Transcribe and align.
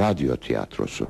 Radyo 0.00 0.36
tiyatrosu. 0.36 1.06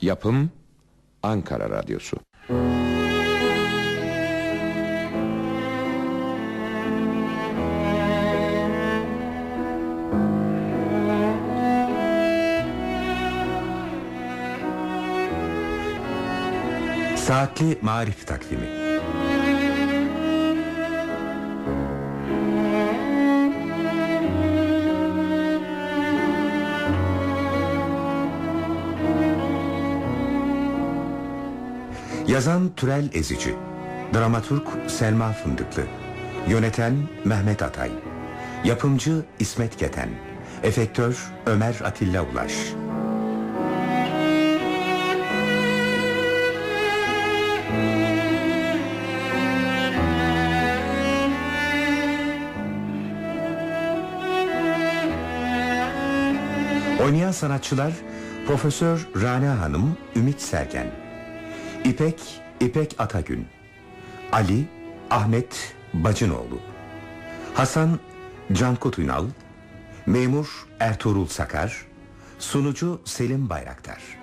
Yapım 0.00 0.50
Ankara 1.22 1.70
Radyosu. 1.70 2.16
Saatli 17.16 17.78
Marif 17.82 18.26
Takvimi 18.26 18.77
Yazan 32.38 32.70
Türel 32.76 33.08
Ezici. 33.12 33.54
Dramaturg 34.14 34.66
Selma 34.86 35.32
Fındıklı. 35.32 35.82
Yöneten 36.48 36.94
Mehmet 37.24 37.62
Atay. 37.62 37.90
Yapımcı 38.64 39.22
İsmet 39.38 39.76
Keten. 39.76 40.08
Efektör 40.62 41.18
Ömer 41.46 41.76
Atilla 41.84 42.24
Ulaş. 42.32 42.52
Oynayan 57.02 57.32
sanatçılar 57.32 57.92
Profesör 58.46 59.08
Rana 59.22 59.60
Hanım, 59.60 59.96
Ümit 60.16 60.40
Sergen 60.40 61.07
İpek, 61.88 62.40
İpek 62.60 62.94
Atagün. 62.98 63.46
Ali, 64.32 64.64
Ahmet 65.10 65.74
Bacınoğlu. 65.94 66.60
Hasan, 67.54 67.98
Cankut 68.52 68.98
Ünal. 68.98 69.26
Memur 70.06 70.66
Ertuğrul 70.80 71.26
Sakar. 71.26 71.86
Sunucu 72.38 73.00
Selim 73.04 73.50
Bayraktar 73.50 74.17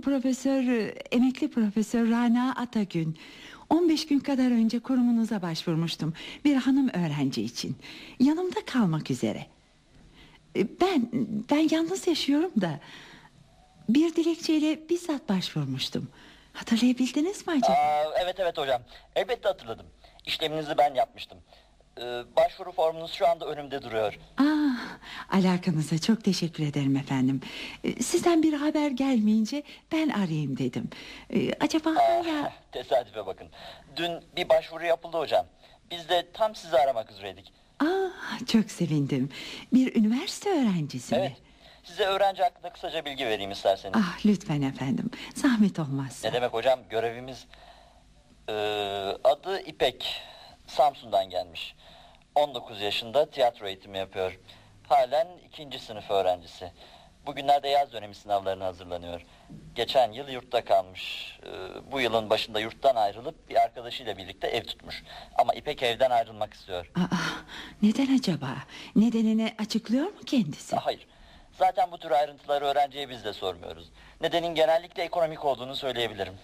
Profesör, 0.00 0.92
emekli 1.12 1.50
profesör 1.50 2.10
Rana 2.10 2.54
Atagün. 2.56 3.18
15 3.70 4.06
gün 4.06 4.18
kadar 4.18 4.50
önce 4.50 4.78
kurumunuza 4.78 5.42
başvurmuştum. 5.42 6.14
Bir 6.44 6.54
hanım 6.56 6.88
öğrenci 6.88 7.42
için. 7.42 7.76
Yanımda 8.20 8.64
kalmak 8.66 9.10
üzere. 9.10 9.46
Ee, 10.56 10.66
Ben, 10.80 11.08
ben 11.50 11.68
yalnız 11.70 12.06
yaşıyorum 12.06 12.50
da. 12.60 12.80
Bir 13.88 14.14
dilekçeyle 14.16 14.88
bizzat 14.88 15.28
başvurmuştum. 15.28 16.08
Hatırlayabildiniz 16.52 17.46
mi 17.46 17.52
acaba? 17.52 17.72
Aa, 17.78 18.04
evet 18.24 18.36
evet 18.40 18.58
hocam. 18.58 18.82
Elbette 19.16 19.48
hatırladım. 19.48 19.86
İşleminizi 20.26 20.78
ben 20.78 20.94
yapmıştım. 20.94 21.38
Ee, 22.00 22.22
başvuru 22.36 22.72
formunuz 22.72 23.12
şu 23.12 23.28
anda 23.28 23.46
önümde 23.46 23.82
duruyor. 23.82 24.18
Ah, 24.38 24.78
alakanıza 25.38 25.98
çok 25.98 26.24
teşekkür 26.24 26.66
ederim 26.66 26.96
efendim. 26.96 27.40
Ee, 27.84 28.02
Sizden 28.02 28.42
bir 28.42 28.52
haber 28.52 28.90
gelmeyince 28.90 29.62
ben 29.92 30.08
arayayım 30.08 30.58
dedim. 30.58 30.90
Ee, 31.30 31.50
Acaba 31.60 31.90
hala... 31.90 32.44
Ah, 32.46 32.52
tesadüfe 32.72 33.26
bakın. 33.26 33.48
Dün 33.96 34.12
bir 34.36 34.48
başvuru 34.48 34.84
yapıldı 34.84 35.16
hocam. 35.18 35.46
Biz 35.90 36.08
de 36.08 36.26
tam 36.32 36.54
sizi 36.54 36.78
aramak 36.78 37.10
üzereydik. 37.10 37.52
Ah, 37.80 38.46
çok 38.52 38.70
sevindim. 38.70 39.30
Bir 39.72 39.96
üniversite 39.96 40.50
öğrencisi 40.50 41.14
mi? 41.14 41.20
Evet. 41.20 41.36
Size 41.84 42.04
öğrenci 42.04 42.42
hakkında 42.42 42.70
kısaca 42.72 43.04
bilgi 43.04 43.26
vereyim 43.26 43.50
isterseniz. 43.50 43.94
Ah, 43.98 44.26
lütfen 44.26 44.62
efendim. 44.62 45.10
Zahmet 45.34 45.78
olmazsa. 45.78 46.28
Ne 46.28 46.34
demek 46.34 46.52
hocam? 46.52 46.80
Görevimiz 46.90 47.46
Ee, 48.48 48.52
adı 49.24 49.60
İpek. 49.60 50.22
Samsun'dan 50.68 51.30
gelmiş. 51.30 51.74
19 52.34 52.80
yaşında 52.80 53.30
tiyatro 53.30 53.66
eğitimi 53.66 53.98
yapıyor. 53.98 54.38
Halen 54.88 55.28
ikinci 55.48 55.78
sınıf 55.78 56.10
öğrencisi. 56.10 56.72
Bugünlerde 57.26 57.68
yaz 57.68 57.92
dönemi 57.92 58.14
sınavlarına 58.14 58.64
hazırlanıyor. 58.64 59.22
Geçen 59.74 60.12
yıl 60.12 60.28
yurtta 60.28 60.64
kalmış. 60.64 61.38
Ee, 61.44 61.48
bu 61.92 62.00
yılın 62.00 62.30
başında 62.30 62.60
yurttan 62.60 62.96
ayrılıp 62.96 63.48
bir 63.48 63.56
arkadaşıyla 63.62 64.16
birlikte 64.16 64.46
ev 64.48 64.62
tutmuş. 64.64 65.02
Ama 65.38 65.54
İpek 65.54 65.82
evden 65.82 66.10
ayrılmak 66.10 66.54
istiyor. 66.54 66.90
Aa, 66.96 67.16
neden 67.82 68.18
acaba? 68.18 68.56
Nedenini 68.96 69.54
açıklıyor 69.58 70.04
mu 70.06 70.20
kendisi? 70.26 70.76
Hayır. 70.76 71.06
Zaten 71.58 71.90
bu 71.92 71.98
tür 71.98 72.10
ayrıntıları 72.10 72.64
öğrenciye 72.64 73.08
biz 73.08 73.24
de 73.24 73.32
sormuyoruz. 73.32 73.88
Nedenin 74.20 74.54
genellikle 74.54 75.02
ekonomik 75.02 75.44
olduğunu 75.44 75.76
söyleyebilirim. 75.76 76.34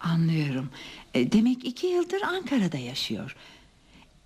Anlıyorum. 0.00 0.70
E, 1.14 1.32
Demek 1.32 1.64
iki 1.64 1.86
yıldır 1.86 2.22
Ankara'da 2.22 2.76
yaşıyor. 2.78 3.36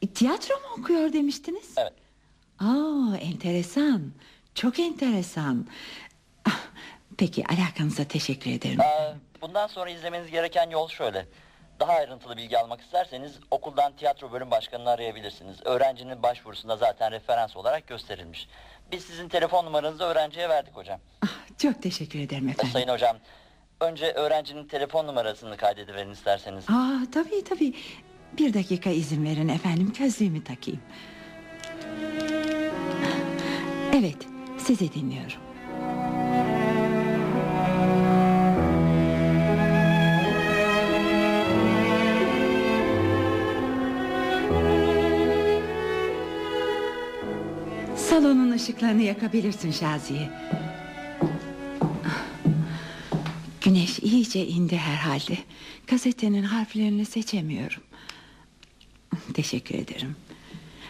E, 0.03 0.07
Tiyatro 0.07 0.55
mu 0.55 0.83
okuyor 0.83 1.13
demiştiniz? 1.13 1.75
Evet. 1.77 1.93
Aa, 2.61 3.17
enteresan. 3.21 4.13
Çok 4.55 4.79
enteresan. 4.79 5.67
Ah, 6.49 6.61
Peki 7.19 7.45
alakanıza 7.47 8.05
teşekkür 8.05 8.51
ederim. 8.51 8.81
Aa, 8.81 9.15
bundan 9.41 9.67
sonra 9.67 9.91
izlemeniz 9.91 10.31
gereken 10.31 10.71
yol 10.71 10.89
şöyle. 10.89 11.27
Daha 11.81 11.93
ayrıntılı 11.93 12.37
bilgi 12.37 12.59
almak 12.59 12.81
isterseniz 12.81 13.33
okuldan 13.51 13.93
tiyatro 13.97 14.33
bölüm 14.33 14.51
başkanını 14.51 14.91
arayabilirsiniz. 14.91 15.57
Öğrencinin 15.65 16.23
başvurusunda 16.23 16.77
zaten 16.77 17.11
referans 17.13 17.57
olarak 17.57 17.87
gösterilmiş. 17.87 18.49
Biz 18.93 19.05
sizin 19.05 19.29
telefon 19.29 19.65
numaranızı 19.67 20.05
öğrenciye 20.05 20.49
verdik 20.49 20.77
hocam. 20.77 21.01
Ah, 21.23 21.29
Çok 21.59 21.83
teşekkür 21.83 22.19
ederim 22.19 22.49
efendim. 22.49 22.73
Sayın 22.73 22.89
hocam, 22.89 23.17
önce 23.81 24.13
öğrencinin 24.13 24.65
telefon 24.65 25.07
numarasını 25.07 25.57
kaydediverin 25.57 26.11
isterseniz. 26.11 26.65
Aa, 26.71 26.99
tabii 27.13 27.45
tabii. 27.45 27.75
Bir 28.39 28.55
dakika 28.55 28.91
izin 28.91 29.25
verin 29.25 29.49
efendim. 29.49 29.93
Gözlüğümü 29.99 30.45
takayım. 30.45 30.81
Evet, 33.93 34.17
sizi 34.59 34.93
dinliyorum. 34.93 35.45
Salonun 47.97 48.51
ışıklarını 48.51 49.03
yakabilirsin 49.03 49.71
Şaziye. 49.71 50.29
Güneş 53.65 53.99
iyice 53.99 54.47
indi 54.47 54.77
herhalde. 54.77 55.39
Gazetenin 55.87 56.43
harflerini 56.43 57.05
seçemiyorum. 57.05 57.83
Teşekkür 59.35 59.75
ederim. 59.75 60.17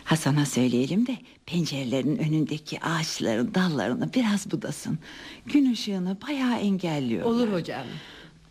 Hasan'a 0.05 0.47
söyleyelim 0.47 1.07
de 1.07 1.17
pencerelerin 1.47 2.17
önündeki 2.17 2.81
ağaçların 2.81 3.55
dallarını 3.55 4.15
biraz 4.15 4.51
budasın. 4.51 4.99
Gün 5.47 5.73
ışığını 5.73 6.17
bayağı 6.27 6.59
engelliyor. 6.59 7.25
Olur 7.25 7.53
hocam. 7.53 7.87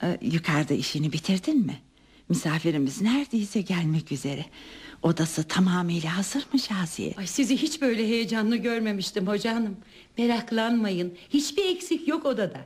Ee, 0.04 0.18
yukarıda 0.22 0.74
işini 0.74 1.14
bitirdin 1.14 1.66
mi? 1.66 1.78
Misafirimiz 2.30 3.02
neredeyse 3.02 3.62
gelmek 3.62 4.12
üzere. 4.12 4.46
Odası 5.02 5.44
tamamıyla 5.44 6.18
hazır 6.18 6.44
mı 6.54 6.60
Şaziye? 6.60 7.14
Ay 7.18 7.28
sizi 7.28 7.58
hiç 7.58 7.82
böyle 7.82 8.08
heyecanlı 8.08 8.58
görmemiştim 8.58 9.28
hoca 9.28 9.56
hanım. 9.56 9.78
Meraklanmayın. 10.18 11.14
Hiçbir 11.30 11.66
eksik 11.76 12.08
yok 12.08 12.26
odada. 12.26 12.66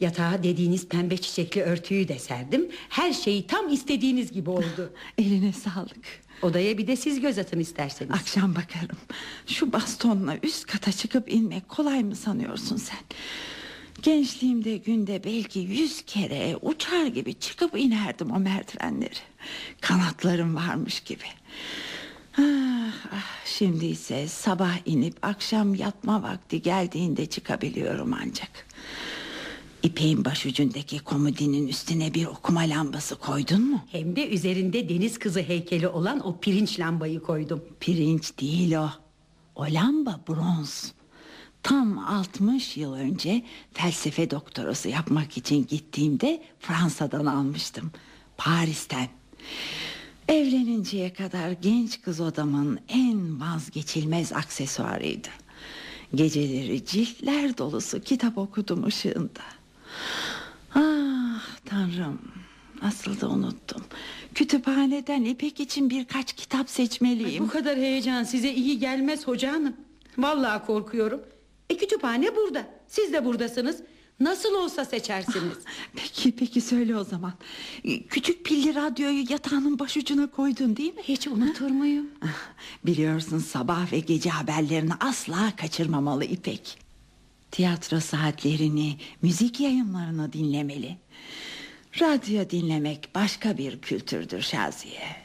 Yatağa 0.00 0.42
dediğiniz 0.42 0.88
pembe 0.88 1.16
çiçekli 1.16 1.62
örtüyü 1.62 2.08
de 2.08 2.18
serdim. 2.18 2.68
Her 2.88 3.12
şey 3.12 3.46
tam 3.46 3.68
istediğiniz 3.68 4.32
gibi 4.32 4.50
oldu. 4.50 4.92
Eline 5.18 5.52
sağlık. 5.52 6.24
Odaya 6.42 6.78
bir 6.78 6.86
de 6.86 6.96
siz 6.96 7.20
göz 7.20 7.38
atın 7.38 7.60
isterseniz. 7.60 8.10
Akşam 8.10 8.54
bakarım. 8.54 8.98
Şu 9.46 9.72
bastonla 9.72 10.36
üst 10.42 10.66
kata 10.66 10.92
çıkıp 10.92 11.32
inmek 11.32 11.68
kolay 11.68 12.04
mı 12.04 12.16
sanıyorsun 12.16 12.76
sen? 12.76 12.98
Gençliğimde 14.02 14.76
günde 14.76 15.24
belki 15.24 15.58
yüz 15.58 16.02
kere 16.02 16.56
uçar 16.62 17.06
gibi 17.06 17.34
çıkıp 17.34 17.78
inerdim 17.78 18.30
o 18.30 18.38
merdivenleri. 18.38 19.18
Kanatlarım 19.80 20.54
varmış 20.54 21.00
gibi. 21.00 21.24
Ah, 22.38 22.92
ah, 23.12 23.44
şimdi 23.44 23.86
ise 23.86 24.28
sabah 24.28 24.74
inip 24.86 25.16
akşam 25.22 25.74
yatma 25.74 26.22
vakti 26.22 26.62
geldiğinde 26.62 27.26
çıkabiliyorum 27.26 28.12
ancak. 28.22 28.66
İpeğin 29.84 30.24
başucundaki 30.24 30.98
komodinin 30.98 31.68
üstüne 31.68 32.14
bir 32.14 32.26
okuma 32.26 32.60
lambası 32.60 33.16
koydun 33.16 33.70
mu? 33.70 33.80
Hem 33.92 34.16
de 34.16 34.28
üzerinde 34.28 34.88
deniz 34.88 35.18
kızı 35.18 35.42
heykeli 35.42 35.88
olan 35.88 36.26
o 36.26 36.40
pirinç 36.40 36.80
lambayı 36.80 37.20
koydum. 37.20 37.64
Pirinç 37.80 38.38
değil 38.40 38.76
o. 38.76 38.90
O 39.54 39.64
lamba 39.64 40.20
bronz. 40.28 40.92
Tam 41.62 41.98
60 41.98 42.76
yıl 42.76 42.94
önce 42.94 43.42
felsefe 43.72 44.30
doktorası 44.30 44.88
yapmak 44.88 45.36
için 45.36 45.66
gittiğimde 45.66 46.42
Fransa'dan 46.60 47.26
almıştım. 47.26 47.90
Paris'ten. 48.36 49.08
Evleninceye 50.28 51.12
kadar 51.12 51.50
genç 51.50 52.02
kız 52.02 52.20
odamın 52.20 52.78
en 52.88 53.40
vazgeçilmez 53.40 54.32
aksesuarıydı. 54.32 55.28
Geceleri 56.14 56.84
ciltler 56.84 57.58
dolusu 57.58 58.00
kitap 58.00 58.38
okudum 58.38 58.84
ışığında. 58.84 59.63
Ah 60.74 61.42
tanrım 61.64 62.18
nasıl 62.82 63.20
da 63.20 63.28
unuttum. 63.28 63.82
Kütüphaneden 64.34 65.24
İpek 65.24 65.60
için 65.60 65.90
birkaç 65.90 66.32
kitap 66.32 66.70
seçmeliyim. 66.70 67.44
Bu 67.44 67.48
kadar 67.48 67.76
heyecan 67.76 68.24
size 68.24 68.52
iyi 68.54 68.78
gelmez 68.78 69.26
hoca 69.26 69.52
hanım. 69.52 69.76
Vallahi 70.18 70.66
korkuyorum. 70.66 71.20
E 71.70 71.76
kütüphane 71.76 72.36
burada. 72.36 72.66
Siz 72.88 73.12
de 73.12 73.24
buradasınız. 73.24 73.76
Nasıl 74.20 74.54
olsa 74.54 74.84
seçersiniz. 74.84 75.58
Peki 75.96 76.32
peki 76.36 76.60
söyle 76.60 76.96
o 76.96 77.04
zaman. 77.04 77.32
Küçük 78.08 78.44
pilli 78.44 78.74
radyoyu 78.74 79.24
yatağının 79.28 79.78
başucuna 79.78 80.26
koydun 80.30 80.76
değil 80.76 80.94
mi? 80.94 81.02
Hiç 81.02 81.26
unutur 81.26 81.70
muyum? 81.70 82.06
Ah, 82.24 82.28
Biliyorsun 82.86 83.38
sabah 83.38 83.92
ve 83.92 83.98
gece 83.98 84.30
haberlerini 84.30 84.92
asla 85.00 85.52
kaçırmamalı 85.56 86.24
İpek. 86.24 86.78
Tiyatro 87.54 88.00
saatlerini, 88.00 88.96
müzik 89.22 89.60
yayınlarını 89.60 90.32
dinlemeli. 90.32 90.96
Radyo 92.00 92.50
dinlemek 92.50 93.08
başka 93.14 93.58
bir 93.58 93.80
kültürdür 93.80 94.42
Şaziye. 94.42 95.16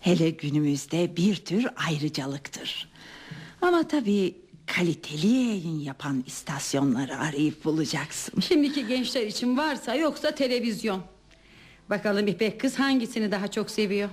Hele 0.00 0.30
günümüzde 0.30 1.16
bir 1.16 1.36
tür 1.36 1.66
ayrıcalıktır. 1.76 2.88
Ama 3.62 3.88
tabii 3.88 4.36
kaliteli 4.66 5.26
yayın 5.26 5.80
yapan 5.80 6.24
istasyonları 6.26 7.18
arayıp 7.18 7.64
bulacaksın. 7.64 8.40
Şimdiki 8.40 8.86
gençler 8.86 9.26
için 9.26 9.56
varsa 9.56 9.94
yoksa 9.94 10.34
televizyon. 10.34 11.02
Bakalım 11.90 12.26
İpek 12.26 12.60
kız 12.60 12.78
hangisini 12.78 13.30
daha 13.32 13.48
çok 13.48 13.70
seviyor? 13.70 14.08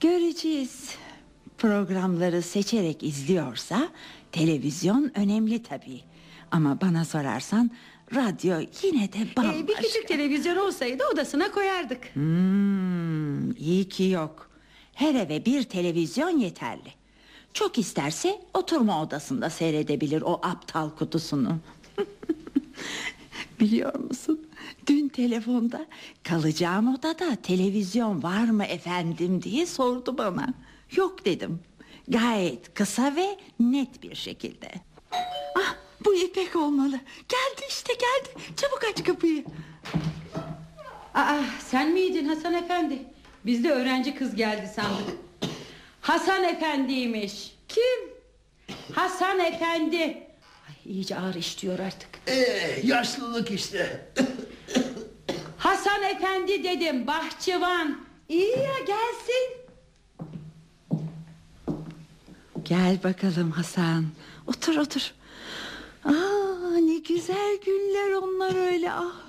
Göreceğiz. 0.00 0.88
Programları 1.58 2.42
seçerek 2.42 3.02
izliyorsa 3.02 3.88
televizyon 4.32 5.12
önemli 5.14 5.62
tabii. 5.62 6.09
Ama 6.50 6.80
bana 6.80 7.04
sorarsan 7.04 7.70
radyo 8.14 8.60
yine 8.82 9.12
de 9.12 9.18
bambaşka. 9.36 9.58
Ee, 9.58 9.68
bir 9.68 9.74
küçük 9.74 10.08
televizyon 10.08 10.56
olsaydı 10.56 11.02
odasına 11.12 11.50
koyardık. 11.50 12.10
Hmm, 12.14 13.50
iyi 13.56 13.88
ki 13.88 14.04
yok. 14.04 14.50
Her 14.94 15.14
eve 15.14 15.44
bir 15.44 15.62
televizyon 15.62 16.38
yeterli. 16.38 16.92
Çok 17.54 17.78
isterse 17.78 18.40
oturma 18.54 19.02
odasında 19.02 19.50
seyredebilir 19.50 20.22
o 20.22 20.40
aptal 20.42 20.90
kutusunu. 20.90 21.58
Biliyor 23.60 23.94
musun? 23.98 24.40
Dün 24.86 25.08
telefonda 25.08 25.86
kalacağım 26.22 26.94
odada 26.94 27.36
televizyon 27.42 28.22
var 28.22 28.44
mı 28.44 28.64
efendim 28.64 29.42
diye 29.42 29.66
sordu 29.66 30.18
bana. 30.18 30.54
Yok 30.96 31.24
dedim. 31.24 31.60
Gayet 32.08 32.74
kısa 32.74 33.16
ve 33.16 33.38
net 33.60 34.02
bir 34.02 34.14
şekilde. 34.14 34.70
Ah 35.58 35.76
bu 36.04 36.14
İpek 36.14 36.56
olmalı. 36.56 37.00
Geldi 37.28 37.66
işte 37.68 37.92
geldi. 37.92 38.44
Çabuk 38.56 38.80
aç 38.92 39.04
kapıyı. 39.04 39.44
Aa, 41.14 41.38
sen 41.70 41.90
miydin 41.92 42.28
Hasan 42.28 42.54
Efendi? 42.54 43.02
Biz 43.46 43.64
de 43.64 43.70
öğrenci 43.72 44.14
kız 44.14 44.34
geldi 44.34 44.70
sandık. 44.76 45.16
Hasan 46.00 46.44
Efendi'ymiş. 46.44 47.54
Kim? 47.68 48.10
Hasan 48.94 49.38
Efendi. 49.40 50.02
Ay, 50.68 50.92
iyice 50.92 51.18
ağır 51.18 51.34
işliyor 51.34 51.78
artık. 51.78 52.08
Ee, 52.26 52.80
yaşlılık 52.84 53.50
işte. 53.50 54.08
Hasan 55.58 56.02
Efendi 56.02 56.64
dedim 56.64 57.06
bahçıvan. 57.06 58.00
İyi 58.28 58.50
ya 58.50 58.78
gelsin. 58.86 59.60
Gel 62.62 62.98
bakalım 63.04 63.50
Hasan. 63.50 64.06
Otur 64.46 64.76
otur. 64.76 65.12
Aa, 66.04 66.76
ne 66.82 66.98
güzel 66.98 67.58
güller 67.66 68.12
onlar 68.12 68.72
öyle. 68.72 68.92
Ah. 68.92 69.20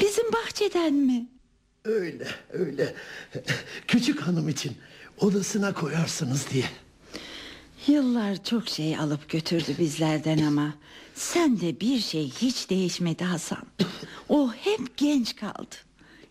Bizim 0.00 0.32
bahçeden 0.32 0.94
mi? 0.94 1.26
Öyle 1.84 2.26
öyle. 2.52 2.94
Küçük 3.88 4.20
hanım 4.20 4.48
için 4.48 4.72
odasına 5.18 5.74
koyarsınız 5.74 6.46
diye. 6.52 6.64
Yıllar 7.86 8.44
çok 8.44 8.68
şey 8.68 8.96
alıp 8.98 9.28
götürdü 9.28 9.74
bizlerden 9.78 10.38
ama 10.38 10.74
sen 11.14 11.60
de 11.60 11.80
bir 11.80 12.00
şey 12.00 12.30
hiç 12.30 12.70
değişmedi 12.70 13.24
Hasan. 13.24 13.62
O 14.28 14.52
hep 14.52 14.96
genç 14.96 15.36
kaldı. 15.36 15.74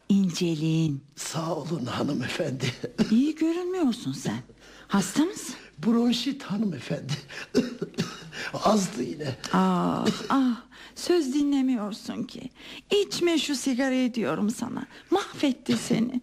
İnceliğin. 0.10 1.02
Sağ 1.16 1.56
olun 1.56 1.86
hanımefendi. 1.86 2.66
İyi 3.12 3.36
görünmüyorsun 3.36 4.12
sen. 4.14 4.40
Hasta 4.88 5.26
mısın? 5.26 5.56
Bronşit 5.86 6.44
hanımefendi. 6.44 7.14
Azdı 8.64 9.04
yine. 9.04 9.36
Ah 9.54 10.06
ah 10.30 10.62
söz 10.96 11.34
dinlemiyorsun 11.34 12.24
ki. 12.24 12.50
İçme 12.92 13.38
şu 13.40 13.56
sigarayı 13.56 14.14
diyorum 14.14 14.50
sana. 14.50 14.86
Mahvetti 15.12 15.78
seni. 15.78 16.22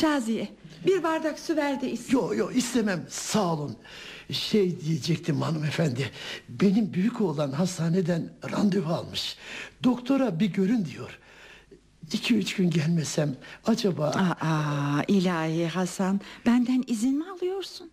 Şaziye 0.00 0.48
bir 0.86 1.02
bardak 1.02 1.38
su 1.38 1.56
ver 1.56 1.80
de 1.80 1.92
iç. 1.92 2.00
Yo 2.12 2.34
yo 2.34 2.50
istemem 2.50 3.06
sağ 3.08 3.54
olun. 3.54 3.76
Şey 4.32 4.80
diyecektim 4.80 5.42
hanımefendi. 5.42 6.10
Benim 6.48 6.92
büyük 6.92 7.20
oğlan 7.20 7.52
hastaneden 7.52 8.30
randevu 8.52 8.92
almış. 8.92 9.36
Doktora 9.84 10.40
bir 10.40 10.46
görün 10.46 10.84
diyor. 10.84 11.18
İki 12.12 12.34
üç 12.36 12.54
gün 12.54 12.70
gelmesem 12.70 13.36
acaba... 13.66 14.06
Aa, 14.40 15.02
ilahi 15.08 15.66
Hasan 15.68 16.20
benden 16.46 16.84
izin 16.86 17.18
mi 17.18 17.24
alıyorsun? 17.30 17.90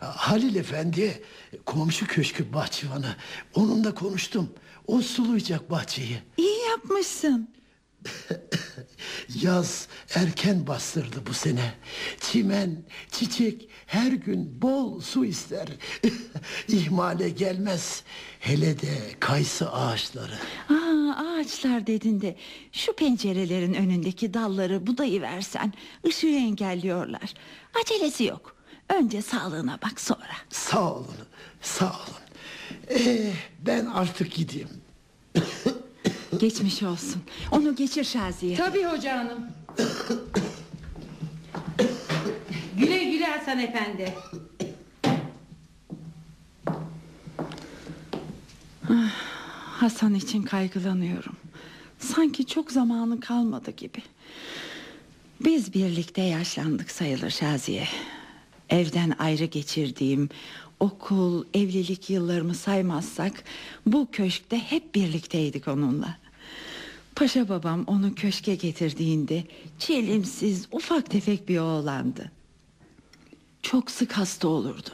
Halil 0.00 0.54
Efendi 0.56 1.22
komşu 1.66 2.06
köşkü 2.06 2.52
bahçıvanı. 2.52 3.16
Onunla 3.54 3.94
konuştum. 3.94 4.50
O 4.86 5.00
sulayacak 5.00 5.70
bahçeyi. 5.70 6.18
İyi 6.36 6.58
yapmışsın. 6.70 7.48
Yaz 9.42 9.88
erken 10.14 10.66
bastırdı 10.66 11.26
bu 11.26 11.34
sene. 11.34 11.74
Çimen, 12.20 12.76
çiçek 13.10 13.68
her 13.86 14.12
gün 14.12 14.62
bol 14.62 15.00
su 15.00 15.24
ister. 15.24 15.68
İhmale 16.68 17.28
gelmez. 17.28 18.02
Hele 18.40 18.80
de 18.80 18.94
kayısı 19.20 19.72
ağaçları. 19.72 20.38
Aa, 20.68 21.16
ağaçlar 21.16 21.86
dedin 21.86 22.20
de 22.20 22.36
şu 22.72 22.92
pencerelerin 22.92 23.74
önündeki 23.74 24.34
dalları 24.34 24.86
budayıversen 24.86 25.72
ışığı 26.06 26.26
engelliyorlar. 26.26 27.34
Acelesi 27.80 28.24
yok. 28.24 28.56
Önce 28.88 29.22
sağlığına 29.22 29.78
bak 29.82 30.00
sonra. 30.00 30.36
Sağ 30.50 30.94
olun, 30.94 31.06
sağ 31.62 31.86
olun. 31.86 32.26
Ee, 32.90 33.32
ben 33.66 33.86
artık 33.86 34.32
gideyim. 34.32 34.68
Geçmiş 36.40 36.82
olsun. 36.82 37.22
Onu 37.52 37.76
geçir 37.76 38.04
Şaziye. 38.04 38.56
Tabii 38.56 38.84
hoca 38.84 39.18
hanım. 39.18 39.46
güle 42.78 43.04
güle 43.04 43.24
Hasan 43.24 43.58
Efendi. 43.58 44.14
Hasan 49.80 50.14
için 50.14 50.42
kaygılanıyorum. 50.42 51.36
Sanki 51.98 52.46
çok 52.46 52.72
zamanı 52.72 53.20
kalmadı 53.20 53.70
gibi. 53.70 54.02
Biz 55.44 55.74
birlikte 55.74 56.22
yaşlandık 56.22 56.90
sayılır 56.90 57.30
Şaziye. 57.30 57.88
Evden 58.70 59.14
ayrı 59.18 59.44
geçirdiğim 59.44 60.28
okul, 60.80 61.44
evlilik 61.54 62.10
yıllarımı 62.10 62.54
saymazsak 62.54 63.44
bu 63.86 64.08
köşkte 64.12 64.58
hep 64.58 64.94
birlikteydik 64.94 65.68
onunla. 65.68 66.18
Paşa 67.16 67.48
babam 67.48 67.84
onu 67.86 68.14
köşke 68.14 68.54
getirdiğinde 68.54 69.44
çelimsiz 69.78 70.68
ufak 70.72 71.10
tefek 71.10 71.48
bir 71.48 71.58
oğlandı. 71.58 72.30
Çok 73.62 73.90
sık 73.90 74.12
hasta 74.12 74.48
olurdu. 74.48 74.90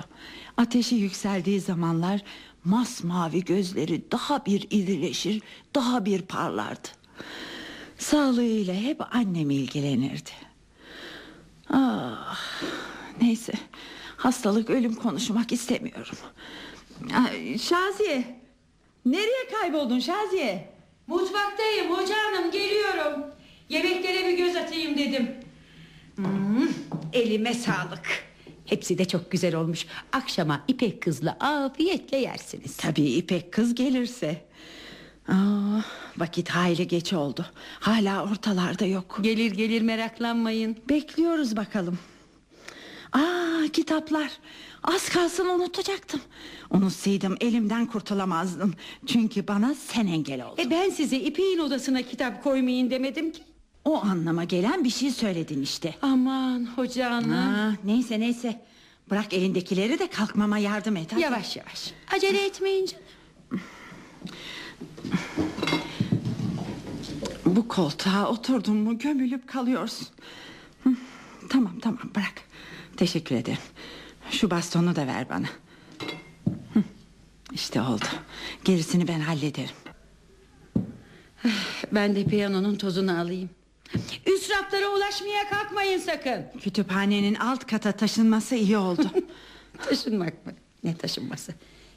Ateşi 0.57 0.95
yükseldiği 0.95 1.61
zamanlar 1.61 2.21
masmavi 2.65 3.45
gözleri 3.45 4.03
daha 4.13 4.47
bir 4.47 4.67
irileşir, 4.71 5.43
daha 5.75 6.05
bir 6.05 6.23
parlardı. 6.23 6.89
Sağlığıyla 7.99 8.75
hep 8.75 9.15
annem 9.15 9.51
ilgilenirdi. 9.51 10.31
Ah, 11.71 12.41
neyse 13.21 13.53
hastalık 14.23 14.71
ölüm 14.71 14.95
konuşmak 14.95 15.53
istemiyorum. 15.53 16.17
Ay, 17.15 17.59
Şaziye 17.59 18.25
nereye 19.07 19.49
kayboldun 19.61 19.99
Şaziye? 19.99 20.69
Mutfaktayım 21.07 21.91
hoca 21.91 22.15
hanım 22.17 22.51
geliyorum. 22.51 23.25
Yemeklere 23.69 24.29
bir 24.29 24.39
göz 24.39 24.57
atayım 24.57 24.99
dedim. 24.99 25.31
Hmm, 26.17 26.69
elime 27.13 27.55
sağlık. 27.55 28.25
Hepsi 28.67 28.99
de 28.99 29.05
çok 29.05 29.31
güzel 29.31 29.55
olmuş. 29.55 29.87
Akşama 30.13 30.65
İpek 30.69 31.03
kızla 31.03 31.37
afiyetle 31.41 32.17
yersiniz. 32.17 32.77
Tabii 32.77 33.03
İpek 33.03 33.53
kız 33.53 33.75
gelirse. 33.75 34.45
Aa, 35.29 35.81
vakit 36.19 36.49
hayli 36.49 36.89
geç 36.89 37.13
oldu. 37.13 37.47
Hala 37.81 38.25
ortalarda 38.25 38.87
yok. 38.87 39.19
Gelir 39.23 39.53
gelir 39.53 39.83
meraklanmayın. 39.83 40.77
Bekliyoruz 40.89 41.57
bakalım. 41.57 41.99
Aa, 43.13 43.63
kitaplar. 43.73 44.31
Az 44.83 45.09
kalsın 45.09 45.47
unutacaktım. 45.49 46.21
Unutsaydım 46.71 47.37
elimden 47.41 47.87
kurtulamazdım. 47.87 48.75
Çünkü 49.07 49.49
bana 49.49 49.75
sen 49.75 50.07
engel 50.07 50.47
oldun. 50.47 50.63
E 50.63 50.71
ben 50.71 50.91
size 50.91 51.17
İpek'in 51.17 51.59
odasına 51.59 52.03
kitap 52.03 52.43
koymayın 52.43 52.91
demedim 52.91 53.33
ki. 53.33 53.43
O 53.85 54.03
anlama 54.05 54.45
gelen 54.45 54.85
bir 54.85 54.91
şey 54.91 55.11
söyledin 55.11 55.63
işte. 55.63 55.95
Aman 56.03 56.69
hoca 56.77 57.11
hanım. 57.11 57.77
Neyse 57.85 58.21
neyse. 58.21 58.63
Bırak 59.11 59.33
elindekileri 59.35 59.99
de 59.99 60.07
kalkmama 60.11 60.59
yardım 60.59 60.97
et. 60.97 61.13
hadi. 61.13 61.21
Yavaş 61.21 61.57
yavaş. 61.57 61.93
Acele 62.17 62.45
etmeyin 62.47 62.87
canım. 62.87 63.05
Bu 67.47 67.69
koltuğa 67.69 68.29
oturdun 68.29 68.77
mu 68.77 68.99
gömülüp 68.99 69.49
kalıyorsun. 69.49 70.09
Tamam 71.49 71.79
tamam 71.83 72.01
bırak. 72.17 72.35
Teşekkür 72.97 73.37
ederim. 73.37 73.59
Şu 74.31 74.51
bastonu 74.51 74.97
da 74.97 75.07
ver 75.07 75.29
bana. 75.29 75.47
İşte 77.53 77.81
oldu. 77.83 78.05
Gerisini 78.65 79.09
ben 79.09 79.21
hallederim. 79.21 79.75
Ben 81.93 82.17
de 82.17 82.25
piyanonun 82.25 82.77
tozunu 82.77 83.21
alayım. 83.21 83.51
Üst 84.27 84.51
raflara 84.51 84.89
ulaşmaya 84.89 85.49
kalkmayın 85.51 85.99
sakın. 85.99 86.45
Kütüphanenin 86.61 87.35
alt 87.35 87.67
kata 87.67 87.93
taşınması 87.93 88.55
iyi 88.55 88.77
oldu. 88.77 89.03
Taşınmak 89.89 90.47
mı? 90.47 90.53
Ne 90.85 90.97
taşınması? 90.97 91.55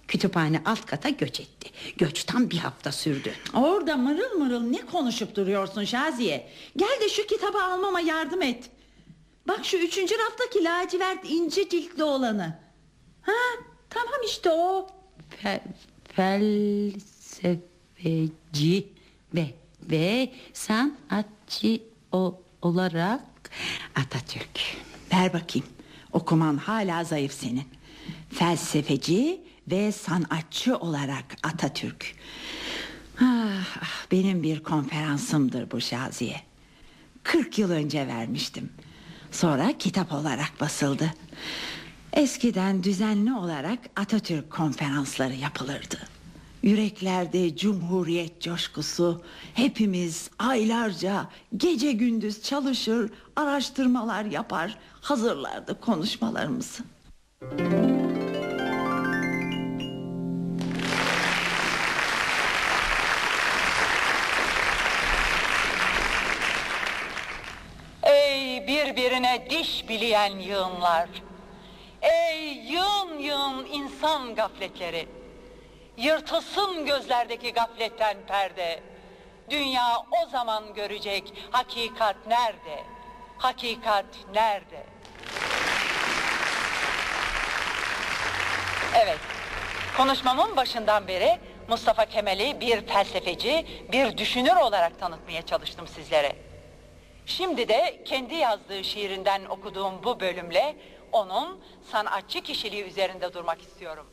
Kütüphane 0.08 0.62
alt 0.66 0.86
kata 0.86 1.10
göç 1.10 1.40
etti. 1.40 1.70
Göç 1.98 2.24
tam 2.24 2.50
bir 2.50 2.58
hafta 2.58 2.92
sürdü. 2.92 3.34
Orada 3.54 3.98
mırıl 3.98 4.38
mırıl 4.38 4.62
ne 4.62 4.86
konuşup 4.86 5.36
duruyorsun 5.36 5.84
Şaziye? 5.84 6.50
Gel 6.78 7.00
de 7.02 7.10
şu 7.10 7.28
kitabı 7.28 7.64
almama 7.64 8.00
yardım 8.00 8.42
et. 8.42 8.70
Bak 9.48 9.66
şu 9.66 9.78
üçüncü 9.78 10.16
raftaki 10.20 10.64
lacivert 10.64 11.30
ince 11.30 11.70
ciltli 11.70 12.04
olanı. 12.04 12.60
Ha 13.22 13.32
tamam 13.90 14.20
işte 14.26 14.50
o. 14.52 14.88
Fe- 15.44 15.62
felsefeci 16.14 18.88
ve 19.36 19.54
ve 19.82 20.32
sanatçı 20.54 21.82
o, 22.12 22.42
olarak 22.62 23.22
Atatürk. 23.96 24.60
Ver 25.14 25.34
bakayım. 25.34 25.68
Okuman 26.12 26.58
hala 26.58 27.04
zayıf 27.04 27.34
senin. 27.34 27.64
Felsefeci 28.34 29.42
ve 29.68 29.92
sanatçı 29.92 30.78
olarak 30.78 31.26
Atatürk. 31.44 32.16
Ah, 33.22 33.78
ah, 33.82 34.06
benim 34.12 34.44
bir 34.44 34.64
konferansımdır 34.64 35.72
bu 35.72 35.82
Şaziye. 35.82 36.42
40 37.24 37.60
yıl 37.60 37.72
önce 37.72 38.08
vermiştim. 38.08 38.70
Sonra 39.36 39.78
kitap 39.78 40.14
olarak 40.14 40.52
basıldı. 40.62 41.14
Eskiden 42.14 42.84
düzenli 42.84 43.34
olarak 43.34 43.80
Atatürk 43.96 44.50
konferansları 44.50 45.34
yapılırdı. 45.34 45.98
Yüreklerde 46.64 47.56
cumhuriyet 47.56 48.42
coşkusu, 48.42 49.22
hepimiz 49.54 50.30
aylarca 50.40 51.30
gece 51.58 51.92
gündüz 51.92 52.44
çalışır, 52.44 53.12
araştırmalar 53.36 54.26
yapar, 54.26 54.78
hazırlardık 55.02 55.82
konuşmalarımızı. 55.82 56.84
Ey 57.60 58.55
birbirine 68.96 69.50
diş 69.50 69.90
bileyen 69.90 70.40
yığınlar. 70.40 71.10
Ey 72.02 72.54
yığın 72.54 73.20
yığın 73.20 73.66
insan 73.66 74.36
gafletleri. 74.36 75.08
Yırtılsın 75.98 76.86
gözlerdeki 76.86 77.54
gafletten 77.54 78.18
perde. 78.28 78.80
Dünya 79.50 79.98
o 80.24 80.30
zaman 80.30 80.74
görecek 80.74 81.34
hakikat 81.52 82.16
nerede? 82.28 82.84
Hakikat 83.38 84.06
nerede? 84.34 84.84
Evet, 88.96 89.20
konuşmamın 89.98 90.56
başından 90.56 91.08
beri 91.08 91.40
Mustafa 91.68 92.06
Kemal'i 92.06 92.62
bir 92.62 92.88
felsefeci, 92.88 93.66
bir 93.92 94.18
düşünür 94.18 94.56
olarak 94.56 95.00
tanıtmaya 95.00 95.42
çalıştım 95.42 95.88
sizlere. 95.88 96.45
Şimdi 97.26 97.68
de 97.68 98.02
kendi 98.06 98.36
yazdığı 98.36 98.84
şiirinden 98.84 99.46
okuduğum 99.46 99.94
bu 100.04 100.20
bölümle 100.20 100.76
onun 101.12 101.58
sanatçı 101.92 102.42
kişiliği 102.42 102.84
üzerinde 102.84 103.34
durmak 103.34 103.62
istiyorum. 103.62 104.06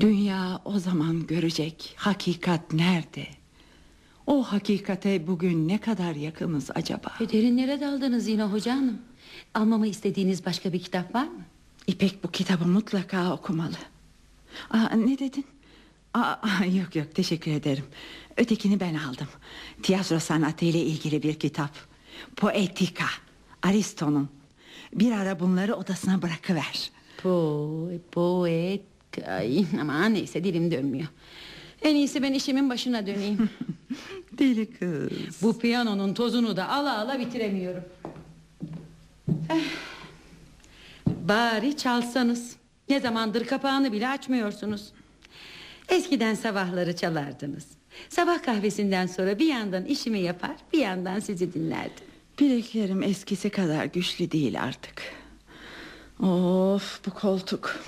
Dünya 0.00 0.60
o 0.64 0.78
zaman 0.78 1.26
görecek 1.26 1.94
hakikat 1.96 2.72
nerede? 2.72 3.26
O 4.26 4.42
hakikate 4.42 5.26
bugün 5.26 5.68
ne 5.68 5.78
kadar 5.78 6.14
yakınız 6.14 6.70
acaba? 6.74 7.14
E, 7.20 7.32
derinlere 7.32 7.80
daldınız 7.80 8.28
yine 8.28 8.42
hoca 8.42 8.72
hanım. 8.72 8.98
Almamı 9.54 9.86
istediğiniz 9.86 10.46
başka 10.46 10.72
bir 10.72 10.80
kitap 10.80 11.14
var 11.14 11.24
mı? 11.26 11.42
İpek 11.86 12.24
bu 12.24 12.30
kitabı 12.30 12.64
mutlaka 12.64 13.32
okumalı. 13.32 13.76
Aa, 14.70 14.96
ne 14.96 15.18
dedin? 15.18 15.46
Aa, 16.14 16.20
aa, 16.20 16.64
yok 16.78 16.96
yok 16.96 17.14
teşekkür 17.14 17.50
ederim. 17.50 17.84
Ötekini 18.38 18.80
ben 18.80 18.94
aldım. 18.94 19.28
Tiyatro 19.82 20.18
sanatı 20.18 20.64
ile 20.64 20.78
ilgili 20.80 21.22
bir 21.22 21.34
kitap. 21.34 21.70
Poetika. 22.36 23.04
Aristo'nun. 23.62 24.28
Bir 24.94 25.12
ara 25.12 25.40
bunları 25.40 25.74
odasına 25.74 26.22
bırakıver. 26.22 26.90
Po, 27.22 27.90
poet, 28.12 28.82
ay, 29.28 29.64
ama 29.80 30.06
neyse 30.06 30.44
dilim 30.44 30.70
dönmüyor. 30.70 31.08
En 31.82 31.94
iyisi 31.96 32.22
ben 32.22 32.32
işimin 32.32 32.70
başına 32.70 33.06
döneyim. 33.06 33.50
Deli 34.38 34.66
kız. 34.70 35.42
Bu 35.42 35.58
piyanonun 35.58 36.14
tozunu 36.14 36.56
da 36.56 36.68
ala 36.68 36.98
ala 36.98 37.18
bitiremiyorum. 37.18 37.84
Eh, 39.50 39.64
Bari 41.06 41.76
çalsanız. 41.76 42.56
Ne 42.88 43.00
zamandır 43.00 43.46
kapağını 43.46 43.92
bile 43.92 44.08
açmıyorsunuz. 44.08 44.92
Eskiden 45.88 46.34
sabahları 46.34 46.96
çalardınız. 46.96 47.77
Sabah 48.08 48.42
kahvesinden 48.42 49.06
sonra 49.06 49.38
bir 49.38 49.46
yandan 49.46 49.84
işimi 49.84 50.18
yapar, 50.20 50.56
bir 50.72 50.78
yandan 50.78 51.20
sizi 51.20 51.54
dinlerdim. 51.54 52.04
Bileklerim 52.40 53.02
eskisi 53.02 53.50
kadar 53.50 53.84
güçlü 53.84 54.30
değil 54.30 54.62
artık. 54.62 55.02
Of 56.20 57.00
bu 57.06 57.10
koltuk. 57.10 57.80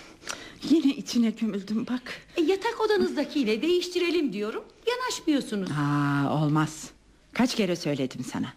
Yine 0.70 0.92
içine 0.94 1.30
gömüldüm 1.30 1.86
bak. 1.86 2.02
E, 2.36 2.42
yatak 2.42 2.80
odanızdakiyle 2.80 3.62
değiştirelim 3.62 4.32
diyorum. 4.32 4.64
Yanaşmıyorsunuz. 4.88 5.70
Aa, 5.70 6.42
olmaz. 6.44 6.90
Kaç 7.32 7.54
kere 7.54 7.76
söyledim 7.76 8.24
sana. 8.24 8.52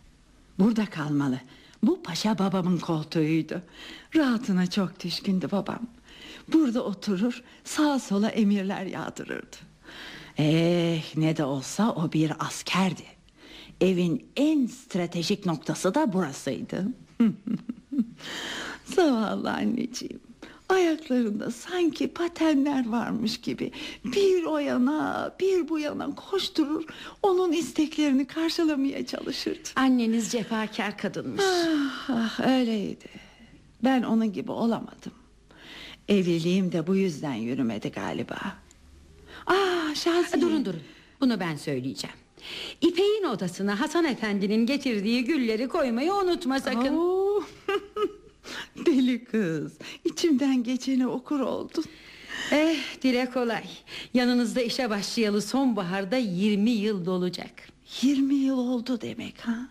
Burada 0.59 0.85
kalmalı. 0.85 1.39
Bu 1.83 2.03
paşa 2.03 2.39
babamın 2.39 2.77
koltuğuydu. 2.77 3.61
Rahatına 4.15 4.69
çok 4.69 5.03
düşkündü 5.03 5.47
babam. 5.51 5.79
Burada 6.47 6.83
oturur 6.83 7.43
sağa 7.63 7.99
sola 7.99 8.29
emirler 8.29 8.85
yağdırırdı. 8.85 9.57
Eh 10.37 11.17
ne 11.17 11.37
de 11.37 11.43
olsa 11.43 11.91
o 11.91 12.11
bir 12.11 12.31
askerdi. 12.39 13.03
Evin 13.81 14.25
en 14.35 14.65
stratejik 14.65 15.45
noktası 15.45 15.95
da 15.95 16.13
burasıydı. 16.13 16.87
Zavallı 18.85 19.51
anneciğim. 19.51 20.19
Ayaklarında 20.69 21.51
sanki 21.51 22.07
patenler 22.07 22.89
varmış 22.89 23.41
gibi 23.41 23.71
bir 24.05 24.43
o 24.43 24.57
yana 24.57 25.31
bir 25.39 25.69
bu 25.69 25.79
yana 25.79 26.15
koşturur 26.15 26.83
onun 27.23 27.51
isteklerini 27.51 28.25
karşılamaya 28.25 29.05
çalışırdı. 29.05 29.69
Anneniz 29.75 30.31
cefakar 30.31 30.97
kadınmış. 30.97 31.43
Ah, 31.43 32.09
ah, 32.09 32.39
öyleydi. 32.47 33.09
Ben 33.83 34.03
onun 34.03 34.33
gibi 34.33 34.51
olamadım. 34.51 35.11
Evliliğim 36.07 36.71
de 36.71 36.87
bu 36.87 36.95
yüzden 36.95 37.33
yürümedi 37.33 37.91
galiba. 37.91 38.37
Ah 39.45 39.95
Şaziye. 39.95 40.41
Durun 40.41 40.65
durun. 40.65 40.81
Bunu 41.21 41.39
ben 41.39 41.55
söyleyeceğim. 41.55 42.15
İpek'in 42.81 43.23
odasına 43.23 43.79
Hasan 43.79 44.05
Efendi'nin 44.05 44.65
getirdiği 44.65 45.23
gülleri 45.23 45.67
koymayı 45.67 46.13
unutma 46.13 46.59
sakın. 46.59 46.95
Oo. 46.97 47.43
Deli 48.85 49.23
kız. 49.23 49.73
İçimden 50.05 50.63
geçeni 50.63 51.07
okur 51.07 51.39
oldun. 51.39 51.85
Eh 52.51 53.01
dile 53.01 53.29
kolay. 53.31 53.63
Yanınızda 54.13 54.61
işe 54.61 54.89
başlayalı 54.89 55.41
sonbaharda 55.41 56.17
20 56.17 56.69
yıl 56.69 57.05
dolacak. 57.05 57.51
20 58.01 58.35
yıl 58.35 58.57
oldu 58.57 59.01
demek 59.01 59.39
ha. 59.39 59.69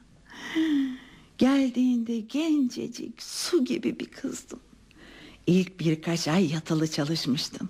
Geldiğinde 1.38 2.20
gencecik 2.20 3.22
su 3.22 3.64
gibi 3.64 3.98
bir 4.00 4.06
kızdın. 4.06 4.60
İlk 5.46 5.80
birkaç 5.80 6.28
ay 6.28 6.52
yatılı 6.52 6.90
çalışmıştın. 6.90 7.68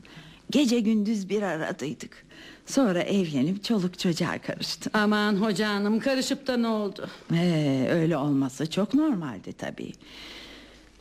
Gece 0.53 0.81
gündüz 0.81 1.29
bir 1.29 1.43
aradaydık. 1.43 2.25
Sonra 2.67 3.01
evlenip 3.03 3.65
çoluk 3.65 3.99
çocuğa 3.99 4.39
karıştın. 4.39 4.91
Aman 4.95 5.37
hoca 5.37 5.69
hanım 5.69 6.01
karışıp 6.01 6.47
da 6.47 6.57
ne 6.57 6.69
oldu? 6.69 7.09
Ee, 7.33 7.87
öyle 7.91 8.17
olması 8.17 8.71
çok 8.71 8.95
normaldi 8.95 9.53
tabii. 9.53 9.93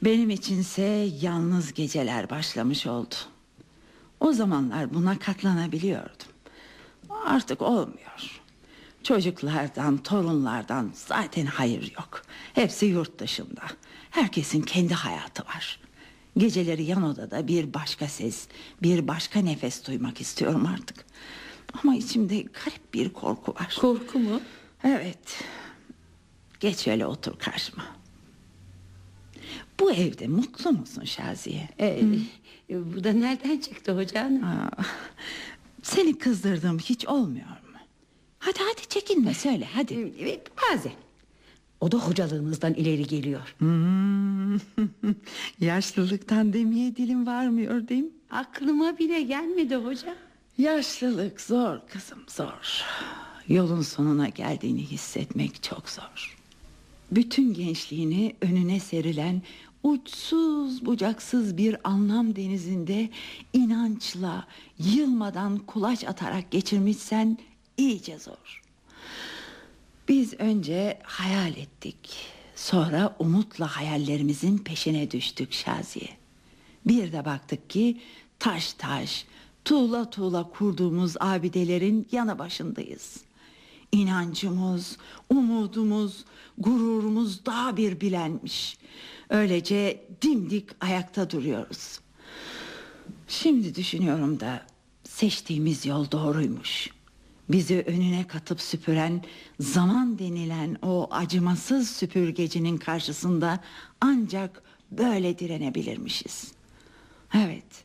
Benim 0.04 0.30
içinse 0.30 1.10
yalnız 1.22 1.74
geceler 1.74 2.30
başlamış 2.30 2.88
oldu. 2.88 3.16
O 4.20 4.34
zamanlar 4.34 4.94
buna 4.94 5.20
katlanabiliyordum. 5.20 6.28
Artık 7.26 7.62
olmuyor. 7.62 8.42
Çocuklardan, 9.04 9.98
torunlardan 9.98 10.92
zaten 10.94 11.46
hayır 11.46 11.94
yok. 11.98 12.22
Hepsi 12.54 12.86
yurt 12.86 13.20
dışında. 13.20 13.62
Herkesin 14.12 14.62
kendi 14.62 14.94
hayatı 14.94 15.44
var. 15.44 15.80
Geceleri 16.38 16.84
yan 16.84 17.04
odada 17.04 17.48
bir 17.48 17.74
başka 17.74 18.08
ses, 18.08 18.48
bir 18.84 19.08
başka 19.08 19.40
nefes 19.40 19.88
duymak 19.88 20.22
istiyorum 20.22 20.66
artık. 20.66 21.06
Ama 21.84 21.96
içimde 21.96 22.42
garip 22.42 22.94
bir 22.94 23.10
korku 23.10 23.54
var. 23.54 23.78
Korku 23.82 24.20
mu? 24.20 24.42
Evet. 24.84 25.44
Geç 26.60 26.78
şöyle 26.80 27.06
otur 27.06 27.40
karşıma. 27.40 27.86
Bu 29.80 29.92
evde 29.92 30.28
mutlu 30.28 30.72
musun 30.72 31.04
Şaziye? 31.04 31.70
Ee, 31.80 32.02
bu 32.70 33.04
da 33.04 33.14
nereden 33.14 33.58
çıktı 33.58 33.98
hoca 33.98 34.24
hanım? 34.24 34.44
Aa, 34.44 34.70
seni 35.84 36.18
kızdırdığım 36.18 36.80
hiç 36.80 37.06
olmuyor 37.08 37.48
mu? 37.48 37.56
Hadi 38.40 38.60
hadi 38.60 38.88
çekinme 38.90 39.34
söyle 39.34 39.68
hadi. 39.74 40.14
Evet, 40.20 40.48
bazen. 40.58 40.92
O 41.82 41.92
da 41.92 41.98
hocalığınızdan 41.98 42.74
ileri 42.74 43.08
geliyor. 43.08 43.56
Hmm. 43.58 44.56
Yaşlılıktan 45.60 46.54
demeye 46.54 46.96
dilim 46.96 47.26
varmıyor 47.28 47.88
değil 47.88 48.04
mi? 48.04 48.10
Aklıma 48.32 48.98
bile 48.98 49.22
gelmedi 49.22 49.76
hoca. 49.76 50.16
Yaşlılık 50.58 51.42
zor 51.42 51.80
kızım 51.88 52.24
zor. 52.28 52.84
Yolun 53.48 53.82
sonuna 53.82 54.30
geldiğini 54.30 54.82
hissetmek 54.82 55.64
çok 55.64 55.90
zor. 55.90 56.38
Bütün 57.12 57.54
gençliğini 57.54 58.36
önüne 58.42 58.80
serilen 58.80 59.42
uçsuz 59.84 60.86
bucaksız 60.86 61.58
bir 61.58 61.78
anlam 61.84 62.36
denizinde 62.36 63.10
inançla 63.54 64.48
yılmadan 64.80 65.58
kulaç 65.58 66.04
atarak 66.04 66.52
geçirmişsen 66.52 67.38
iyice 67.78 68.20
zor. 68.20 68.62
Biz 70.12 70.34
önce 70.40 71.00
hayal 71.04 71.58
ettik. 71.58 72.16
Sonra 72.56 73.16
umutla 73.20 73.78
hayallerimizin 73.78 74.58
peşine 74.58 75.12
düştük 75.12 75.54
Şaziye. 75.54 76.10
Bir 76.88 77.12
de 77.12 77.26
baktık 77.26 77.70
ki 77.70 78.02
taş 78.40 78.74
taş, 78.74 79.26
tuğla 79.66 80.10
tuğla 80.10 80.50
kurduğumuz 80.50 81.16
abidelerin 81.20 82.08
yanı 82.12 82.40
başındayız. 82.40 83.18
İnancımız, 83.92 84.98
umudumuz, 85.30 86.26
gururumuz 86.58 87.46
daha 87.46 87.78
bir 87.78 88.02
bilenmiş. 88.02 88.78
Öylece 89.30 90.06
dimdik 90.22 90.70
ayakta 90.82 91.30
duruyoruz. 91.30 92.00
Şimdi 93.28 93.76
düşünüyorum 93.76 94.40
da 94.40 94.66
seçtiğimiz 95.04 95.86
yol 95.86 96.12
doğruymuş. 96.12 96.90
Bizi 97.52 97.84
önüne 97.88 98.28
katıp 98.28 98.62
süpüren 98.62 99.22
zaman 99.60 100.20
denilen 100.20 100.78
o 100.82 101.08
acımasız 101.12 101.90
süpürgecinin 101.90 102.78
karşısında 102.78 103.60
ancak 104.02 104.64
böyle 104.92 105.40
direnebilirmişiz. 105.40 106.52
Evet, 107.34 107.84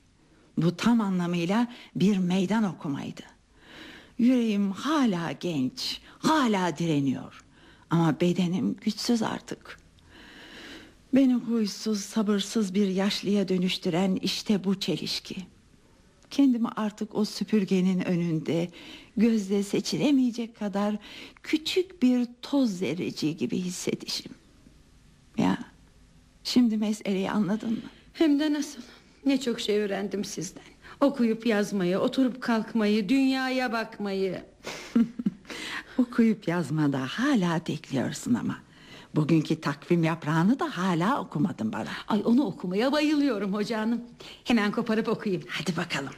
bu 0.57 0.77
tam 0.77 1.01
anlamıyla 1.01 1.73
bir 1.97 2.19
meydan 2.19 2.65
okumaydı. 2.65 3.23
Yüreğim 4.19 4.71
hala 4.71 5.33
genç, 5.33 6.01
hala 6.19 6.79
direniyor. 6.79 7.45
Ama 7.91 8.21
bedenim 8.21 8.77
güçsüz 8.81 9.23
artık. 9.23 9.81
Beni 11.15 11.35
huysuz, 11.35 12.01
sabırsız 12.01 12.75
bir 12.75 12.89
yaşlıya 12.89 13.49
dönüştüren 13.49 14.17
işte 14.23 14.65
bu 14.65 14.81
çelişki. 14.81 15.37
Kendimi 16.31 16.69
artık 16.77 17.15
o 17.15 17.25
süpürgenin 17.25 18.01
önünde 18.07 18.69
gözle 19.17 19.63
seçilemeyecek 19.63 20.59
kadar 20.59 20.97
küçük 21.43 22.03
bir 22.03 22.29
toz 22.43 22.79
zerreciği 22.79 23.37
gibi 23.37 23.59
hissedişim. 23.59 24.33
Ya 25.39 25.59
şimdi 26.45 26.77
meseleyi 26.77 27.31
anladın 27.31 27.71
mı? 27.71 27.91
Hem 28.13 28.41
de 28.41 28.53
nasıl? 28.53 28.83
Ne 29.27 29.41
çok 29.41 29.61
şey 29.61 29.79
öğrendim 29.79 30.25
sizden. 30.25 30.63
Okuyup 31.01 31.47
yazmayı, 31.47 31.99
oturup 31.99 32.41
kalkmayı, 32.43 33.09
dünyaya 33.09 33.73
bakmayı. 33.73 34.43
Okuyup 35.99 36.49
yazmada 36.49 37.07
hala 37.07 37.61
bekliyorsun 37.69 38.35
ama. 38.35 38.66
Bugünkü 39.17 39.61
takvim 39.61 40.05
yaprağını 40.05 40.59
da 40.59 40.79
hala 40.79 41.21
okumadın 41.21 41.73
bana. 41.73 41.91
Ay 42.09 42.23
onu 42.25 42.45
okumaya 42.45 42.93
bayılıyorum 42.93 43.55
hoca 43.55 43.81
hanım. 43.81 44.01
Hemen 44.45 44.73
koparıp 44.73 45.09
okuyayım. 45.09 45.45
Hadi 45.49 45.77
bakalım. 45.77 46.13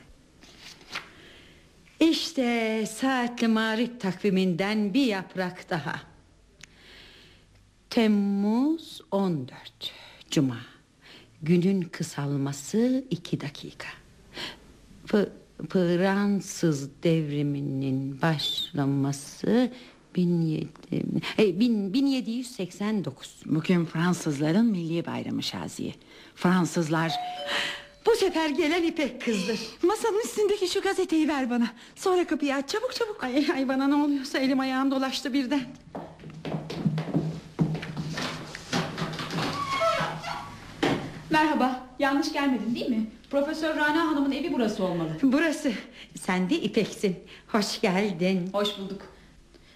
İşte 2.00 2.87
saatli 2.87 3.48
marif 3.48 4.00
takviminden 4.00 4.94
bir 4.94 5.06
yaprak 5.06 5.70
daha. 5.70 6.00
Temmuz 7.90 9.00
14 9.11 9.52
Cuma 10.30 10.56
Günün 11.42 11.82
kısalması 11.82 13.04
iki 13.11 13.40
dakika 13.40 13.88
F- 15.06 15.28
Fransız 15.68 17.02
devriminin 17.02 18.22
başlaması 18.22 19.72
17, 20.18 20.68
e, 21.38 21.61
bin- 21.61 21.94
1789 21.94 23.37
Bugün 23.46 23.85
Fransızların 23.85 24.66
milli 24.66 25.07
bayramı 25.07 25.42
Şaziye. 25.42 25.94
Fransızlar... 26.35 27.12
Bu 28.07 28.16
sefer 28.16 28.48
gelen 28.48 28.83
İpek 28.83 29.22
kızdır 29.22 29.59
Masanın 29.83 30.20
üstündeki 30.24 30.68
şu 30.68 30.81
gazeteyi 30.81 31.28
ver 31.28 31.50
bana. 31.50 31.68
Sonra 31.96 32.26
kapıyı 32.26 32.54
aç 32.54 32.68
çabuk 32.68 32.94
çabuk. 32.94 33.24
Ay, 33.24 33.46
ay 33.54 33.68
bana 33.68 33.87
ne 33.88 33.94
oluyorsa 33.94 34.38
elim 34.38 34.61
ayağım 34.61 34.90
dolaştı 34.90 35.33
birden 35.33 35.61
Merhaba, 41.31 41.87
yanlış 41.98 42.33
gelmedin 42.33 42.74
değil 42.74 42.90
mi? 42.90 43.07
Profesör 43.31 43.76
Rana 43.76 44.00
Hanım'ın 44.09 44.33
evi 44.33 44.52
burası 44.52 44.85
olmalı. 44.85 45.11
Burası 45.22 45.72
sen 46.20 46.50
de 46.50 46.54
İpek'sin 46.61 47.16
Hoş 47.48 47.81
geldin 47.81 48.50
Hoş 48.52 48.78
bulduk. 48.78 49.17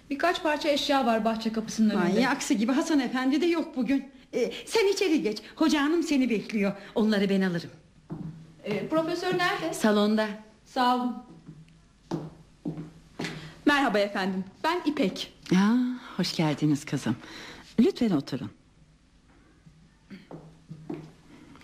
Birkaç 0.09 0.43
parça 0.43 0.69
eşya 0.69 1.05
var 1.05 1.25
bahçe 1.25 1.51
kapısının 1.53 1.89
önünde. 1.89 2.17
Ay 2.19 2.27
aksi 2.27 2.57
gibi 2.57 2.71
Hasan 2.71 2.99
Efendi 2.99 3.41
de 3.41 3.45
yok 3.45 3.75
bugün. 3.77 4.05
Ee, 4.33 4.51
sen 4.65 4.93
içeri 4.93 5.21
geç. 5.21 5.37
Hoca 5.55 5.81
hanım 5.81 6.03
seni 6.03 6.29
bekliyor. 6.29 6.73
Onları 6.95 7.29
ben 7.29 7.41
alırım. 7.41 7.69
Ee, 8.63 8.87
profesör 8.87 9.37
nerede? 9.37 9.73
Salonda. 9.73 10.27
Sağ 10.65 10.95
olun. 10.95 11.15
Merhaba 13.65 13.99
efendim, 13.99 14.43
ben 14.63 14.81
İpek. 14.85 15.33
Ya, 15.51 15.77
hoş 16.17 16.35
geldiniz 16.35 16.85
kızım. 16.85 17.15
Lütfen 17.79 18.09
oturun. 18.09 18.49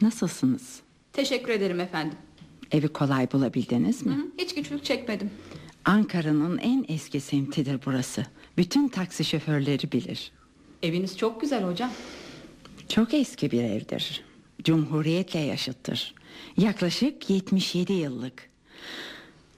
Nasılsınız? 0.02 0.80
Teşekkür 1.14 1.50
ederim 1.54 1.80
efendim. 1.80 2.18
Evi 2.72 2.88
kolay 2.88 3.32
bulabildiniz 3.32 4.06
mi? 4.06 4.14
Hı, 4.14 4.26
Hiç 4.38 4.56
güçlük 4.56 4.86
çekmedim. 4.86 5.30
Ankara'nın 5.86 6.58
en 6.58 6.86
eski 6.88 7.20
semtidir 7.22 7.80
burası. 7.86 8.26
Bütün 8.58 8.88
taksi 8.88 9.26
şoförleri 9.26 9.92
bilir. 9.92 10.32
Eviniz 10.84 11.18
çok 11.18 11.42
güzel 11.42 11.64
hocam. 11.64 11.92
Çok 12.90 13.14
eski 13.14 13.52
bir 13.52 13.64
evdir. 13.64 14.24
Cumhuriyetle 14.64 15.40
yaşıttır. 15.40 16.14
Yaklaşık 16.58 17.30
77 17.30 17.94
yıllık. 17.94 18.50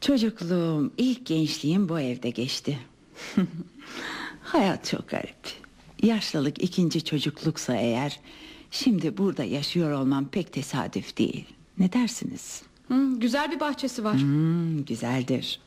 Çocukluğum, 0.02 0.92
ilk 0.98 1.26
gençliğim 1.26 1.90
bu 1.90 2.00
evde 2.00 2.30
geçti. 2.30 2.80
Hayat 4.44 4.86
çok 4.86 5.10
garip. 5.10 5.36
Yaşlılık 6.04 6.64
ikinci 6.64 7.04
çocukluksa 7.04 7.76
eğer... 7.76 8.20
...şimdi 8.72 9.18
burada 9.18 9.44
yaşıyor 9.44 9.92
olmam 9.92 10.28
pek 10.28 10.54
tesadüf 10.54 11.18
değil. 11.18 11.46
Ne 11.78 11.94
dersiniz? 11.94 12.62
Hı, 12.88 13.16
güzel 13.18 13.52
bir 13.52 13.60
bahçesi 13.60 14.04
var. 14.04 14.22
Hmm, 14.22 14.86
güzeldir. 14.86 15.60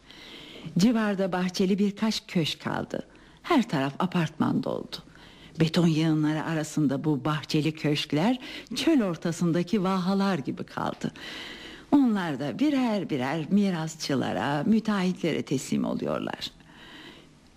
Civarda 0.79 1.33
bahçeli 1.33 1.79
birkaç 1.79 2.27
köşk 2.27 2.61
kaldı. 2.61 3.07
Her 3.42 3.68
taraf 3.68 3.94
apartman 3.98 4.62
doldu. 4.62 4.96
Beton 5.61 5.87
yığınları 5.87 6.44
arasında 6.44 7.05
bu 7.05 7.24
bahçeli 7.24 7.72
köşkler 7.72 8.38
çöl 8.74 9.03
ortasındaki 9.03 9.83
vahalar 9.83 10.38
gibi 10.38 10.64
kaldı. 10.64 11.12
Onlar 11.92 12.40
da 12.40 12.59
birer 12.59 13.11
birer 13.11 13.46
mirasçılara, 13.50 14.62
müteahhitlere 14.66 15.42
teslim 15.42 15.85
oluyorlar. 15.85 16.50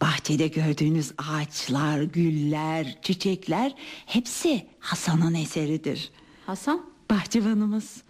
Bahçede 0.02 0.48
gördüğünüz 0.48 1.12
ağaçlar, 1.18 2.02
güller, 2.02 2.98
çiçekler 3.02 3.76
hepsi 4.06 4.66
Hasan'ın 4.80 5.34
eseridir. 5.34 6.12
Hasan? 6.46 6.86
Bahçıvanımız. 7.10 8.02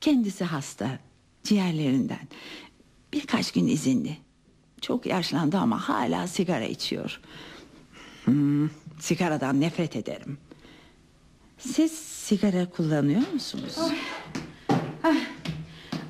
Kendisi 0.00 0.44
hasta, 0.44 0.98
ciğerlerinden. 1.44 2.28
Birkaç 3.12 3.52
gün 3.52 3.66
izinli. 3.66 4.18
Çok 4.80 5.06
yaşlandı 5.06 5.56
ama 5.56 5.88
hala 5.88 6.26
sigara 6.26 6.64
içiyor. 6.64 7.20
Hmm, 8.24 8.68
sigaradan 8.98 9.60
nefret 9.60 9.96
ederim. 9.96 10.38
Siz 11.58 11.92
sigara 11.98 12.70
kullanıyor 12.70 13.32
musunuz? 13.32 13.78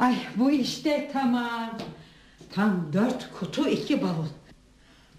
Ay 0.01 0.17
bu 0.37 0.51
işte 0.51 1.11
tamam. 1.13 1.79
Tam 2.53 2.93
dört 2.93 3.33
kutu 3.39 3.69
iki 3.69 4.03
bavul. 4.03 4.27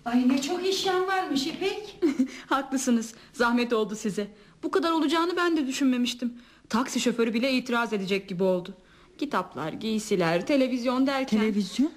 Ay 0.05 0.29
ne 0.29 0.41
çok 0.41 0.67
işlem 0.67 1.07
varmış 1.07 1.47
İpek. 1.47 1.99
Haklısınız. 2.49 3.13
Zahmet 3.33 3.73
oldu 3.73 3.95
size. 3.95 4.27
Bu 4.63 4.71
kadar 4.71 4.91
olacağını 4.91 5.37
ben 5.37 5.57
de 5.57 5.67
düşünmemiştim. 5.67 6.33
Taksi 6.69 6.99
şoförü 6.99 7.33
bile 7.33 7.51
itiraz 7.53 7.93
edecek 7.93 8.29
gibi 8.29 8.43
oldu. 8.43 8.73
Kitaplar, 9.17 9.73
giysiler, 9.73 10.45
televizyon 10.47 11.07
derken... 11.07 11.39
Televizyon? 11.39 11.91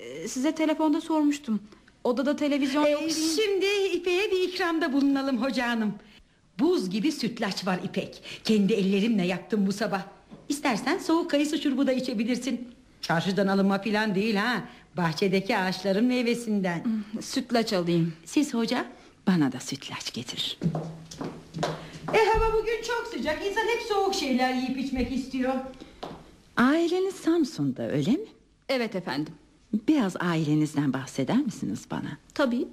Ee, 0.00 0.28
size 0.28 0.54
telefonda 0.54 1.00
sormuştum. 1.00 1.60
Odada 2.04 2.36
televizyon 2.36 2.86
yok 2.86 3.02
Ee, 3.02 3.06
değil 3.08 3.18
mi? 3.26 3.32
şimdi 3.42 3.66
İpek'e 3.96 4.30
bir 4.30 4.48
ikramda 4.48 4.92
bulunalım 4.92 5.42
hoca 5.42 5.68
hanım. 5.68 5.94
Buz 6.58 6.90
gibi 6.90 7.12
sütlaç 7.12 7.66
var 7.66 7.78
İpek. 7.84 8.22
Kendi 8.44 8.72
ellerimle 8.72 9.26
yaptım 9.26 9.66
bu 9.66 9.72
sabah. 9.72 10.02
İstersen 10.48 10.98
soğuk 10.98 11.30
kayısı 11.30 11.58
şurubu 11.58 11.86
da 11.86 11.92
içebilirsin. 11.92 12.68
Çarşıdan 13.00 13.46
alınma 13.46 13.82
falan 13.82 14.14
değil 14.14 14.34
ha. 14.34 14.64
Bahçedeki 14.96 15.56
ağaçların 15.56 16.04
meyvesinden. 16.04 16.84
Sütlaç 17.20 17.72
alayım. 17.72 18.12
Siz 18.24 18.54
hoca? 18.54 18.86
Bana 19.26 19.52
da 19.52 19.60
sütlaç 19.60 20.12
getir. 20.12 20.58
E 22.14 22.18
hava 22.18 22.52
bugün 22.58 22.82
çok 22.82 23.06
sıcak. 23.14 23.46
İnsan 23.46 23.62
hep 23.62 23.82
soğuk 23.88 24.14
şeyler 24.14 24.54
yiyip 24.54 24.78
içmek 24.78 25.12
istiyor. 25.12 25.54
Aileniz 26.56 27.14
Samsun'da 27.14 27.90
öyle 27.90 28.10
mi? 28.10 28.26
Evet 28.68 28.94
efendim. 28.96 29.34
Biraz 29.88 30.16
ailenizden 30.20 30.92
bahseder 30.92 31.36
misiniz 31.38 31.84
bana? 31.90 32.18
Tabii. 32.34 32.68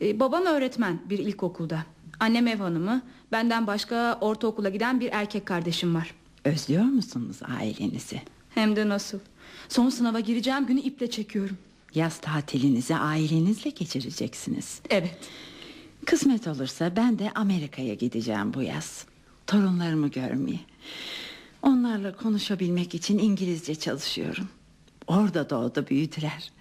Ee, 0.00 0.20
babam 0.20 0.46
öğretmen 0.46 1.00
bir 1.10 1.18
ilkokulda. 1.18 1.84
Annem 2.20 2.46
ev 2.46 2.58
hanımı. 2.58 3.02
Benden 3.32 3.66
başka 3.66 4.18
ortaokula 4.20 4.68
giden 4.68 5.00
bir 5.00 5.08
erkek 5.12 5.46
kardeşim 5.46 5.94
var. 5.94 6.14
Özlüyor 6.44 6.84
musunuz 6.84 7.36
ailenizi? 7.58 8.22
Hem 8.50 8.76
de 8.76 8.88
nasıl. 8.88 9.18
Son 9.68 9.88
sınava 9.88 10.20
gireceğim 10.20 10.66
günü 10.66 10.80
iple 10.80 11.10
çekiyorum. 11.10 11.58
Yaz 11.94 12.18
tatilinizi 12.20 12.96
ailenizle 12.96 13.70
geçireceksiniz. 13.70 14.80
Evet. 14.90 15.18
Kısmet 16.06 16.48
olursa 16.48 16.96
ben 16.96 17.18
de 17.18 17.30
Amerika'ya 17.34 17.94
gideceğim 17.94 18.54
bu 18.54 18.62
yaz. 18.62 19.04
Torunlarımı 19.46 20.08
görmeye. 20.08 20.60
Onlarla 21.62 22.16
konuşabilmek 22.16 22.94
için 22.94 23.18
İngilizce 23.18 23.74
çalışıyorum. 23.74 24.48
Orada 25.08 25.50
doğdu 25.50 25.86
büyüdüler. 25.90 26.52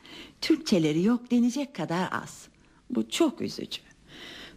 Türkçeleri 0.41 1.03
yok 1.03 1.31
denecek 1.31 1.75
kadar 1.75 2.09
az. 2.23 2.47
Bu 2.89 3.09
çok 3.09 3.41
üzücü. 3.41 3.81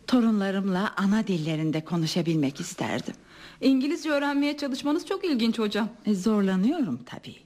Torunlarımla 0.07 0.95
ana 0.97 1.27
dillerinde 1.27 1.85
konuşabilmek 1.85 2.61
isterdim. 2.61 3.15
İngilizce 3.61 4.11
öğrenmeye 4.11 4.57
çalışmanız 4.57 5.07
çok 5.07 5.25
ilginç 5.25 5.59
hocam. 5.59 5.89
E, 6.07 6.15
zorlanıyorum 6.15 7.01
tabii. 7.07 7.37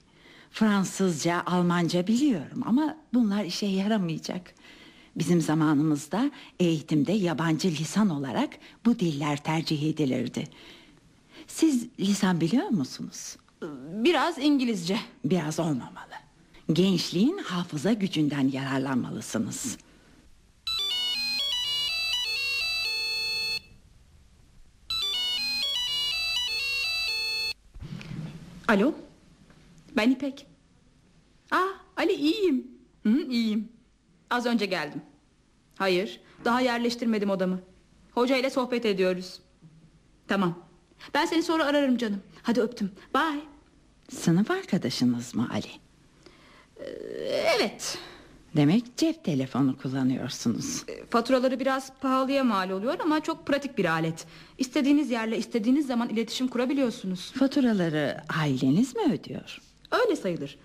Fransızca, 0.51 1.43
Almanca 1.45 2.07
biliyorum 2.07 2.61
ama 2.65 2.97
bunlar 3.13 3.43
işe 3.43 3.65
yaramayacak. 3.65 4.53
Bizim 5.15 5.41
zamanımızda 5.41 6.31
eğitimde 6.59 7.11
yabancı 7.11 7.67
lisan 7.67 8.09
olarak 8.09 8.49
bu 8.85 8.99
diller 8.99 9.43
tercih 9.43 9.89
edilirdi. 9.89 10.43
Siz 11.47 11.87
lisan 11.99 12.41
biliyor 12.41 12.67
musunuz? 12.67 13.37
Biraz 14.03 14.37
İngilizce. 14.37 14.97
Biraz 15.25 15.59
olmamalı. 15.59 16.14
Gençliğin 16.73 17.37
hafıza 17.37 17.93
gücünden 17.93 18.47
yararlanmalısınız. 18.51 19.77
Alo. 28.67 28.93
Ben 29.97 30.11
İpek. 30.11 30.47
Aa 31.51 31.67
Ali 31.97 32.13
iyiyim. 32.13 32.67
Hı, 33.03 33.09
iyiyim. 33.29 33.69
Az 34.29 34.45
önce 34.45 34.65
geldim. 34.65 35.01
Hayır, 35.77 36.21
daha 36.45 36.61
yerleştirmedim 36.61 37.29
odamı. 37.29 37.59
Hoca 38.11 38.37
ile 38.37 38.49
sohbet 38.49 38.85
ediyoruz. 38.85 39.39
Tamam. 40.27 40.59
Ben 41.13 41.25
seni 41.25 41.43
sonra 41.43 41.65
ararım 41.65 41.97
canım. 41.97 42.21
Hadi 42.43 42.61
öptüm. 42.61 42.91
Bye. 43.13 43.41
Sınıf 44.09 44.51
arkadaşınız 44.51 45.35
mı 45.35 45.47
Ali? 45.53 45.84
Evet. 47.55 47.97
Demek 48.55 48.97
cep 48.97 49.23
telefonu 49.23 49.77
kullanıyorsunuz. 49.77 50.83
E, 50.87 51.05
Faturaları 51.09 51.59
biraz 51.59 51.91
pahalıya 52.01 52.43
mal 52.43 52.69
oluyor 52.69 52.95
ama 52.99 53.19
çok 53.19 53.47
pratik 53.47 53.77
bir 53.77 53.85
alet. 53.85 54.25
İstediğiniz 54.57 55.11
yerle 55.11 55.37
istediğiniz 55.37 55.87
zaman 55.87 56.09
iletişim 56.09 56.47
kurabiliyorsunuz. 56.47 57.31
Faturaları 57.31 58.17
aileniz 58.41 58.95
mi 58.95 59.01
ödüyor? 59.13 59.61
Öyle 59.91 60.15
sayılır. 60.15 60.57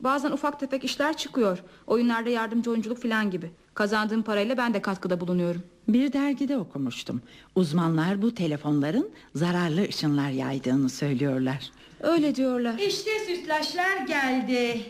Bazen 0.00 0.30
ufak 0.32 0.60
tefek 0.60 0.84
işler 0.84 1.16
çıkıyor. 1.16 1.58
Oyunlarda 1.86 2.30
yardımcı 2.30 2.70
oyunculuk 2.70 3.02
falan 3.02 3.30
gibi. 3.30 3.50
Kazandığım 3.74 4.22
parayla 4.22 4.56
ben 4.56 4.74
de 4.74 4.82
katkıda 4.82 5.20
bulunuyorum. 5.20 5.62
Bir 5.88 6.12
dergide 6.12 6.56
okumuştum. 6.56 7.22
Uzmanlar 7.54 8.22
bu 8.22 8.34
telefonların 8.34 9.10
zararlı 9.34 9.82
ışınlar 9.88 10.30
yaydığını 10.30 10.88
söylüyorlar. 10.88 11.70
Öyle 12.00 12.34
diyorlar. 12.34 12.78
İşte 12.78 13.10
sütlaçlar 13.26 13.96
geldi. 14.06 14.80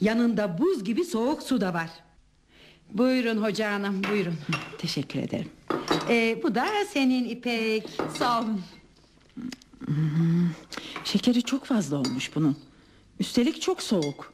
Yanında 0.00 0.58
buz 0.58 0.84
gibi 0.84 1.04
soğuk 1.04 1.42
su 1.42 1.60
da 1.60 1.74
var. 1.74 1.90
Buyurun 2.92 3.42
hoca 3.42 3.72
hanım 3.72 4.04
buyurun. 4.10 4.34
Teşekkür 4.78 5.18
ederim. 5.20 5.48
Ee, 6.08 6.40
bu 6.42 6.54
da 6.54 6.66
senin 6.92 7.28
İpek. 7.28 7.88
Sağ 8.18 8.40
olun. 8.42 8.60
Şekeri 11.04 11.42
çok 11.42 11.64
fazla 11.64 11.96
olmuş 11.96 12.34
bunun. 12.34 12.56
Üstelik 13.20 13.62
çok 13.62 13.82
soğuk. 13.82 14.32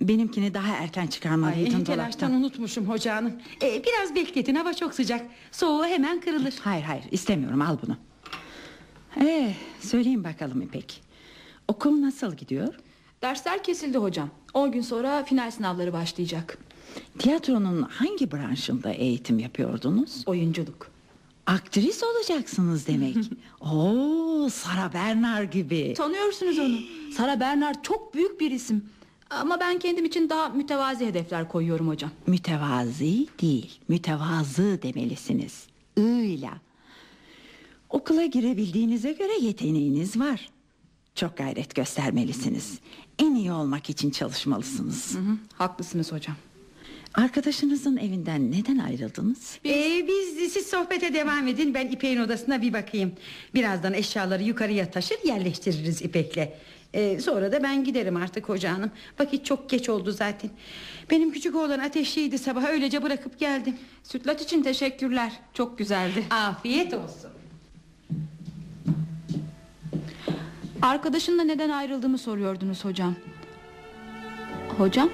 Benimkini 0.00 0.54
daha 0.54 0.76
erken 0.76 1.02
Ay, 1.02 1.08
çıkarmalıydın 1.10 1.84
telaştan 1.84 2.32
unutmuşum 2.32 2.88
hoca 2.88 3.16
hanım. 3.16 3.32
Ee, 3.62 3.82
biraz 3.84 4.14
bekletin 4.14 4.54
hava 4.54 4.74
çok 4.74 4.94
sıcak. 4.94 5.26
Soğuğu 5.52 5.86
hemen 5.86 6.20
kırılır. 6.20 6.54
Hayır 6.60 6.84
hayır 6.84 7.04
istemiyorum 7.10 7.62
al 7.62 7.78
bunu. 7.86 7.96
Ee, 9.26 9.54
söyleyeyim 9.80 10.24
bakalım 10.24 10.62
İpek. 10.62 11.02
Okul 11.68 12.00
nasıl 12.02 12.34
gidiyor? 12.36 12.74
Dersler 13.22 13.62
kesildi 13.64 13.98
hocam. 13.98 14.30
10 14.54 14.72
gün 14.72 14.80
sonra 14.80 15.24
final 15.24 15.50
sınavları 15.50 15.92
başlayacak. 15.92 16.58
Tiyatronun 17.18 17.82
hangi 17.82 18.32
branşında 18.32 18.90
eğitim 18.92 19.38
yapıyordunuz? 19.38 20.22
Oyunculuk. 20.26 20.90
Aktris 21.46 22.02
olacaksınız 22.02 22.86
demek. 22.86 23.16
Oo, 23.60 24.48
Sara 24.50 24.92
Bernard 24.92 25.52
gibi. 25.52 25.94
Tanıyorsunuz 25.96 26.58
onu. 26.58 26.78
Sara 27.16 27.40
Bernard 27.40 27.82
çok 27.82 28.14
büyük 28.14 28.40
bir 28.40 28.50
isim. 28.50 28.84
Ama 29.30 29.60
ben 29.60 29.78
kendim 29.78 30.04
için 30.04 30.28
daha 30.30 30.48
mütevazi 30.48 31.06
hedefler 31.06 31.48
koyuyorum 31.48 31.88
hocam. 31.88 32.10
Mütevazi 32.26 33.26
değil, 33.42 33.80
mütevazı 33.88 34.78
demelisiniz. 34.82 35.66
I'yla. 35.96 36.50
Okula 37.90 38.26
girebildiğinize 38.26 39.12
göre 39.12 39.32
yeteneğiniz 39.40 40.20
var. 40.20 40.48
Çok 41.16 41.36
gayret 41.36 41.74
göstermelisiniz. 41.74 42.78
En 43.18 43.34
iyi 43.34 43.52
olmak 43.52 43.90
için 43.90 44.10
çalışmalısınız. 44.10 45.14
Hı 45.14 45.18
hı, 45.18 45.36
haklısınız 45.58 46.12
hocam. 46.12 46.36
Arkadaşınızın 47.14 47.96
evinden 47.96 48.52
neden 48.52 48.78
ayrıldınız? 48.78 49.58
Ee, 49.66 50.06
biz 50.08 50.52
siz 50.52 50.66
sohbete 50.66 51.14
devam 51.14 51.48
edin 51.48 51.74
ben 51.74 51.86
İpek'in 51.88 52.20
odasına 52.20 52.62
bir 52.62 52.72
bakayım 52.72 53.12
Birazdan 53.54 53.94
eşyaları 53.94 54.42
yukarıya 54.42 54.90
taşır 54.90 55.18
yerleştiririz 55.24 56.02
İpek'le 56.02 56.48
Ee, 56.94 57.20
Sonra 57.20 57.52
da 57.52 57.62
ben 57.62 57.84
giderim 57.84 58.16
artık 58.16 58.48
hoca 58.48 58.72
hanım 58.72 58.90
Vakit 59.18 59.44
çok 59.44 59.70
geç 59.70 59.88
oldu 59.88 60.12
zaten 60.12 60.50
Benim 61.10 61.32
küçük 61.32 61.56
oğlan 61.56 61.78
ateşliydi 61.78 62.38
sabah 62.38 62.64
öylece 62.64 63.02
bırakıp 63.02 63.38
geldim 63.38 63.76
Sütlaç 64.02 64.42
için 64.42 64.62
teşekkürler. 64.62 65.32
Çok 65.54 65.78
güzeldi. 65.78 66.24
Afiyet 66.30 66.94
olsun 66.94 67.30
Arkadaşınla 70.82 71.42
neden 71.44 71.70
ayrıldığımı 71.70 72.18
soruyordunuz 72.18 72.84
hocam. 72.84 73.14
Hocam? 74.78 75.08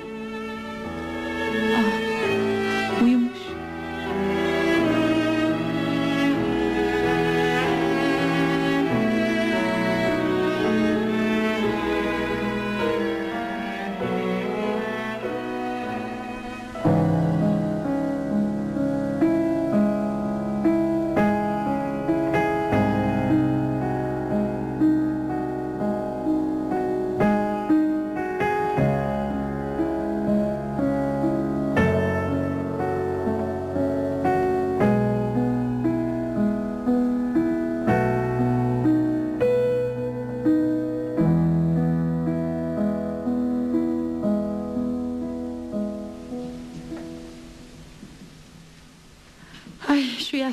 Ah, 1.77 2.02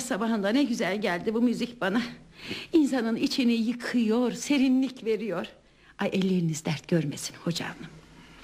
sabahında 0.09 0.49
ne 0.49 0.63
güzel 0.63 1.01
geldi 1.01 1.33
bu 1.33 1.41
müzik 1.41 1.81
bana 1.81 2.01
İnsanın 2.73 3.15
içini 3.15 3.53
yıkıyor 3.53 4.31
serinlik 4.31 5.05
veriyor 5.05 5.45
Ay 5.99 6.09
elleriniz 6.13 6.65
dert 6.65 6.87
görmesin 6.87 7.35
hoca 7.43 7.65
hanım 7.65 7.91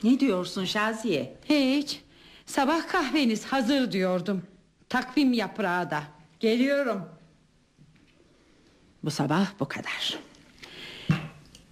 Ne 0.03 0.19
diyorsun 0.19 0.65
Şaziye? 0.65 1.37
Hiç 1.49 2.01
sabah 2.45 2.87
kahveniz 2.87 3.45
hazır 3.45 3.91
diyordum 3.91 4.43
Takvim 4.89 5.33
yaprağı 5.33 5.91
da 5.91 6.03
Geliyorum 6.39 7.09
Bu 9.03 9.11
sabah 9.11 9.47
bu 9.59 9.67
kadar. 9.67 10.19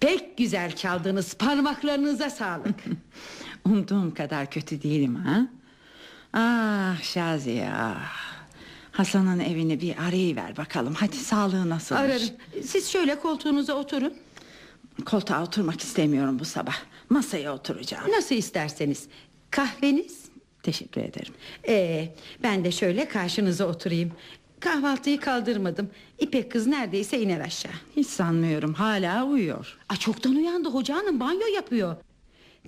Pek 0.00 0.36
güzel 0.36 0.76
çaldınız 0.76 1.34
parmaklarınıza 1.34 2.30
sağlık 2.30 2.84
Umduğum 3.64 4.14
kadar 4.14 4.50
kötü 4.50 4.82
değilim 4.82 5.14
ha? 5.14 5.46
Ah 6.32 7.02
Şaziye 7.02 7.70
ah. 7.74 8.23
Hasan'ın 8.94 9.40
evini 9.40 9.80
bir 9.80 9.96
arayıver 10.08 10.56
bakalım. 10.56 10.94
Hadi 10.94 11.16
sağlığı 11.16 11.70
nasılmış? 11.70 12.02
Ararım 12.02 12.28
siz 12.62 12.88
şöyle 12.90 13.18
koltuğunuza 13.18 13.74
oturun 13.74 14.14
Koltuğa 15.04 15.42
oturmak 15.42 15.80
istemiyorum 15.80 16.38
bu 16.38 16.44
sabah. 16.44 16.76
Masaya 17.10 17.54
oturacağım. 17.54 18.10
Nasıl 18.12 18.34
isterseniz 18.34 19.06
Kahveniz 19.50 20.24
Teşekkür 20.62 21.00
ederim. 21.00 21.34
Ee, 21.68 22.14
ben 22.42 22.64
de 22.64 22.72
şöyle 22.72 23.08
karşınıza 23.08 23.64
oturayım 23.66 24.12
Kahvaltıyı 24.60 25.20
kaldırmadım 25.20 25.90
İpek 26.18 26.52
kız 26.52 26.66
neredeyse 26.66 27.20
iner 27.20 27.40
aşağı 27.40 27.72
Hiç 27.96 28.06
sanmıyorum 28.06 28.74
hala 28.74 29.24
uyuyor. 29.24 29.78
Aa, 29.88 29.96
çoktan 29.96 30.34
uyandı 30.36 30.68
hoca 30.68 30.96
hanım 30.96 31.20
banyo 31.20 31.46
yapıyor 31.54 31.96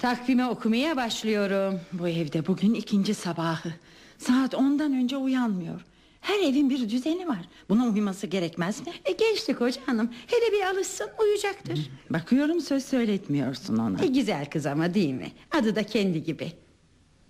Takvime 0.01 0.47
okumaya 0.47 0.97
başlıyorum 0.97 1.81
Bu 1.93 2.09
evde 2.09 2.47
bugün 2.47 2.75
ikinci 2.75 3.15
sabahı. 3.15 3.73
Saat 4.19 4.55
ondan 4.55 4.93
önce 4.93 5.17
uyanmıyor. 5.17 5.81
Her 6.27 6.39
evin 6.39 6.71
bir 6.71 6.91
düzeni 6.91 7.29
var. 7.29 7.39
Buna 7.69 7.87
uyması 7.87 8.27
gerekmez 8.27 8.87
mi? 8.87 8.93
e, 9.05 9.13
Gençlik 9.13 9.61
hoca 9.61 9.81
hanım 9.87 10.11
Hele 10.27 10.53
bir 10.53 10.63
alışsın 10.75 11.09
uyuyacaktır 11.21 11.91
Bakıyorum 12.11 12.61
söz 12.61 12.85
söyletmiyorsun 12.85 13.77
ona. 13.77 14.05
e, 14.05 14.07
Güzel 14.07 14.47
kız 14.51 14.67
ama 14.67 14.95
değil 14.95 15.13
mi 15.15 15.33
Adı 15.59 15.77
da 15.77 15.83
kendi 15.83 16.23
gibi 16.25 16.53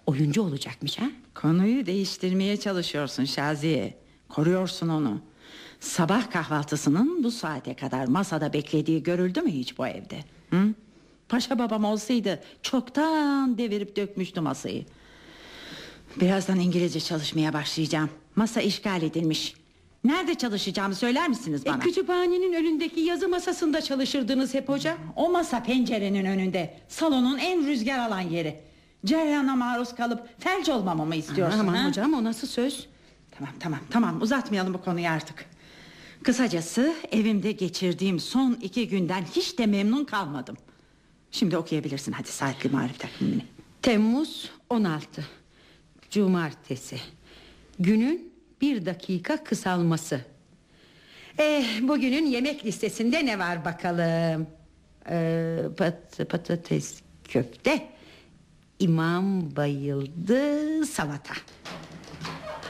Oyuncu 0.07 0.43
olacakmış 0.43 0.99
ha 0.99 1.05
Konuyu 1.35 1.87
değiştirmeye 1.87 2.57
çalışıyorsun 2.57 3.25
Şaziye. 3.25 3.95
Koruyorsun 4.29 4.89
onu. 4.89 5.21
Sabah 5.81 6.31
kahvaltısının 6.31 7.25
bu 7.25 7.31
saate 7.31 7.75
kadar 7.75 8.07
masada 8.07 8.53
beklediği 8.53 9.03
görüldü 9.03 9.41
mü 9.43 9.51
hiç 9.51 9.79
bu 9.79 9.87
evde? 9.87 10.19
Hı? 10.51 10.75
Paşa 11.29 11.59
babam 11.59 11.85
olsaydı 11.85 12.43
çoktan 12.63 13.59
devirip 13.59 13.97
dökmüştü 13.97 14.41
masayı. 14.41 14.85
Birazdan 16.21 16.61
İngilizce 16.61 17.01
çalışmaya 17.01 17.53
başlayacağım. 17.53 18.11
Masa 18.37 18.61
işgal 18.61 19.03
edilmiş. 19.03 19.55
Nerede 20.05 20.35
çalışacağımı 20.35 20.95
söyler 20.95 21.29
misiniz 21.29 21.63
e, 21.63 21.65
bana? 21.67 21.79
Kütüphanenin 21.79 22.53
önündeki 22.53 23.01
yazı 23.01 23.29
masasında 23.29 23.81
çalışırdınız 23.83 24.55
hep 24.55 24.69
hoca 24.69 24.97
O 25.17 25.31
masa 25.31 25.63
pencerenin 25.63 26.25
önünde. 26.25 26.79
Salonun 26.89 27.39
en 27.39 27.67
rüzgar 27.67 27.99
alan 27.99 28.21
yeri. 28.21 28.61
Cereyana 29.07 29.57
maruz 29.57 29.95
kalıp 29.95 30.29
felç 30.43 30.69
olmamamı 30.69 31.17
istiyorsun 31.17 31.59
Aman 31.59 31.75
ha? 31.75 31.89
hocam 31.89 32.15
o 32.15 32.25
nasıl 32.25 32.47
söz 32.47 32.87
Tamam 33.39 33.55
tamam 33.61 33.81
tamam 33.91 34.23
uzatmayalım 34.23 34.75
bu 34.75 34.83
konuyu 34.83 35.09
artık. 35.09 35.47
Kısacası 36.23 36.95
evimde 37.13 37.53
geçirdiğim 37.53 38.21
son 38.21 38.53
iki 38.63 38.89
günden 38.89 39.25
hiç 39.37 39.59
de 39.59 39.67
memnun 39.67 40.05
kalmadım. 40.05 40.57
Şimdi 41.31 41.57
okuyabilirsin 41.57 42.13
hadi 42.13 42.29
saatli 42.29 42.71
marif 42.71 42.99
takvimini. 42.99 43.45
Temmuz 43.83 44.51
16 44.71 45.25
Cumartesi 46.11 47.01
Günün 47.79 48.33
bir 48.61 48.87
dakika 48.87 49.45
kısalması 49.45 50.21
Eh, 51.39 51.81
bugünün 51.83 52.27
yemek 52.27 52.65
listesinde 52.67 53.27
ne 53.27 53.39
var 53.39 53.65
bakalım 53.65 54.47
Ee, 55.11 55.59
pat, 55.79 56.29
Patates 56.29 57.01
köfte 57.29 57.89
İmam 58.79 59.57
bayıldı 59.57 60.87
salata 60.87 61.35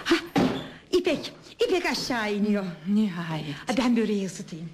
Hah, 0.05 0.17
İpek 0.93 1.33
İpek 1.67 1.87
aşağı 1.87 2.35
iniyor 2.35 2.65
Nihayet. 2.89 3.55
Ha, 3.67 3.75
Ben 3.79 3.97
böreği 3.97 4.27
ısıtayım 4.27 4.71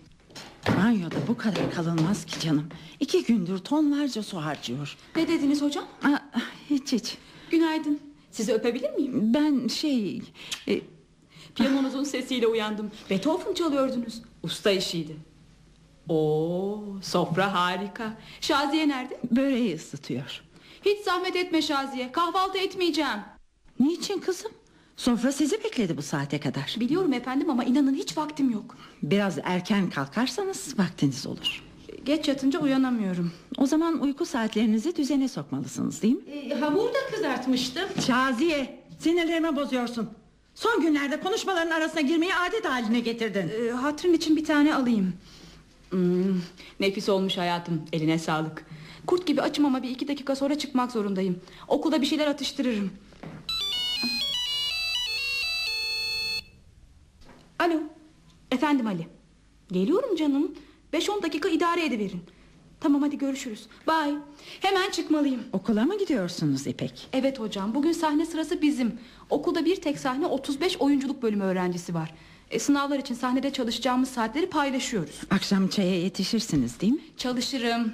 Banyoda 0.79 1.17
bu 1.29 1.37
kadar 1.37 1.71
kalınmaz 1.75 2.25
ki 2.27 2.41
canım. 2.41 2.69
İki 3.01 3.25
gündür 3.25 3.59
tonlarca 3.59 4.23
su 4.23 4.39
harcıyor. 4.45 4.97
Ne 5.17 5.29
dediniz 5.29 5.63
hocam? 5.63 5.85
Aa, 6.05 6.19
hiç 6.71 6.93
hiç. 6.93 7.19
Günaydın. 7.51 8.01
Sizi 8.33 8.53
öpebilir 8.53 8.91
miyim? 8.91 9.35
Ben 9.35 9.69
şey... 9.69 10.23
e, 10.69 10.81
Piyanonuzun 11.55 12.05
sesiyle 12.05 12.47
uyandım. 12.47 12.91
Beethoven 13.11 13.55
çalıyordunuz. 13.55 14.23
Usta 14.43 14.71
işiydi. 14.71 15.17
Oo, 16.09 16.85
sofra 17.03 17.55
harika. 17.55 18.13
Şaziye 18.41 18.89
nerede? 18.89 19.21
böreği 19.31 19.75
ısıtıyor. 19.75 20.43
Hiç 20.85 20.99
zahmet 21.05 21.37
etme 21.37 21.63
Şaziye. 21.63 22.13
Kahvaltı 22.13 22.59
etmeyeceğim. 22.59 23.21
Niçin 23.81 24.19
kızım? 24.19 24.53
Sofra 24.97 25.33
sizi 25.33 25.65
bekledi 25.65 25.97
bu 25.97 26.03
saate 26.03 26.41
kadar. 26.41 26.77
Biliyorum 26.81 27.13
efendim 27.13 27.51
ama 27.51 27.65
inanın 27.65 27.95
hiç 27.95 28.17
vaktim 28.19 28.51
yok. 28.51 28.77
Biraz 29.03 29.39
erken 29.43 29.91
kalkarsanız 29.91 30.79
vaktiniz 30.79 31.27
olur. 31.27 31.63
Geç 32.05 32.29
yatınca 32.29 32.61
uyanamıyorum. 32.61 33.33
O 33.59 33.67
zaman 33.67 34.01
uyku 34.03 34.27
saatlerinizi 34.27 34.97
düzene 34.97 35.29
sokmalısınız 35.29 36.03
değil 36.03 36.15
mi? 36.15 36.23
Ee, 36.33 36.55
Hamur 36.55 36.89
da 36.89 36.99
kızartmıştım 37.15 37.89
Şaziye 38.07 38.83
sinirlerimi 38.99 39.57
bozuyorsun. 39.57 40.11
Son 40.55 40.81
günlerde 40.81 41.21
konuşmaların 41.21 41.71
arasına 41.71 42.01
girmeyi 42.01 42.35
adet 42.35 42.65
haline 42.65 43.01
getirdin. 43.01 43.51
Ee, 43.67 43.71
hatırın 43.71 44.13
için 44.13 44.37
bir 44.37 44.45
tane 44.45 44.75
alayım. 44.75 45.13
Hmm, 45.91 46.41
nefis 46.81 47.09
olmuş 47.09 47.39
hayatım. 47.39 47.83
Eline 47.93 48.19
sağlık. 48.19 48.65
Kurt 49.07 49.27
gibi 49.27 49.43
açım 49.43 49.65
ama 49.65 49.83
bir 49.83 49.91
iki 49.91 50.09
dakika 50.09 50.37
sonra 50.37 50.59
çıkmak 50.59 50.93
zorundayım. 50.93 51.41
Okulda 51.69 52.01
bir 52.03 52.07
şeyler 52.07 52.27
atıştırırım. 52.27 52.91
Alo. 57.59 57.81
Efendim 58.51 58.87
Ali. 58.87 59.07
Geliyorum 59.73 60.17
canım. 60.17 60.53
5-10 60.93 61.23
dakika 61.23 61.49
idare 61.49 61.85
ediverin. 61.85 62.23
Tamam 62.81 63.03
hadi 63.03 63.19
görüşürüz. 63.19 63.67
Bye. 63.89 64.15
Hemen 64.61 64.91
çıkmalıyım. 64.91 65.41
Okula 65.53 65.85
mı 65.85 65.99
gidiyorsunuz 65.99 66.67
İpek? 66.67 67.09
Evet 67.13 67.41
hocam 67.41 67.75
bugün 67.75 67.93
sahne 67.93 68.27
sırası 68.27 68.63
bizim. 68.63 68.99
Okulda 69.31 69.65
bir 69.65 69.77
tek 69.77 69.99
sahne 69.99 70.27
35 70.27 70.77
oyunculuk 70.77 71.23
bölümü 71.23 71.45
öğrencisi 71.45 71.95
var. 71.95 72.15
E, 72.51 72.59
sınavlar 72.59 72.99
için 72.99 73.15
sahnede 73.15 73.53
çalışacağımız 73.53 74.09
saatleri 74.09 74.47
paylaşıyoruz. 74.51 75.21
Akşam 75.31 75.69
çaya 75.69 76.01
yetişirsiniz 76.01 76.81
değil 76.81 76.93
mi? 76.93 77.01
Çalışırım. 77.17 77.93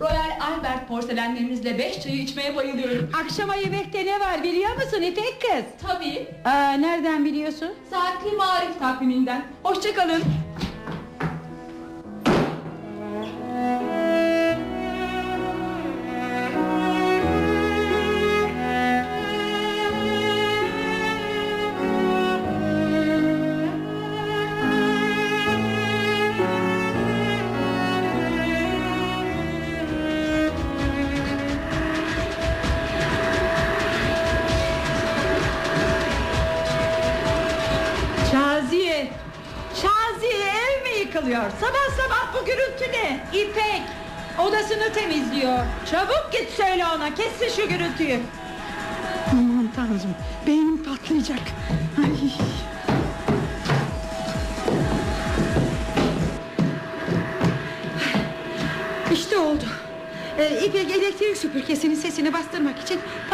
Royal 0.00 0.30
Albert 0.40 0.88
porselenlerimizle 0.88 1.78
beş 1.78 2.02
çayı 2.02 2.22
içmeye 2.22 2.56
bayılıyorum. 2.56 3.10
Akşama 3.24 3.54
yemekte 3.54 4.04
ne 4.06 4.20
var 4.20 4.42
biliyor 4.42 4.74
musun 4.74 5.02
İpek 5.02 5.40
kız? 5.40 5.88
Tabii. 5.88 6.26
Aa, 6.44 6.72
nereden 6.72 7.24
biliyorsun? 7.24 7.68
Saatli 7.90 8.36
marif 8.36 8.78
takviminden. 8.78 9.46
Hoşçakalın. 9.62 10.22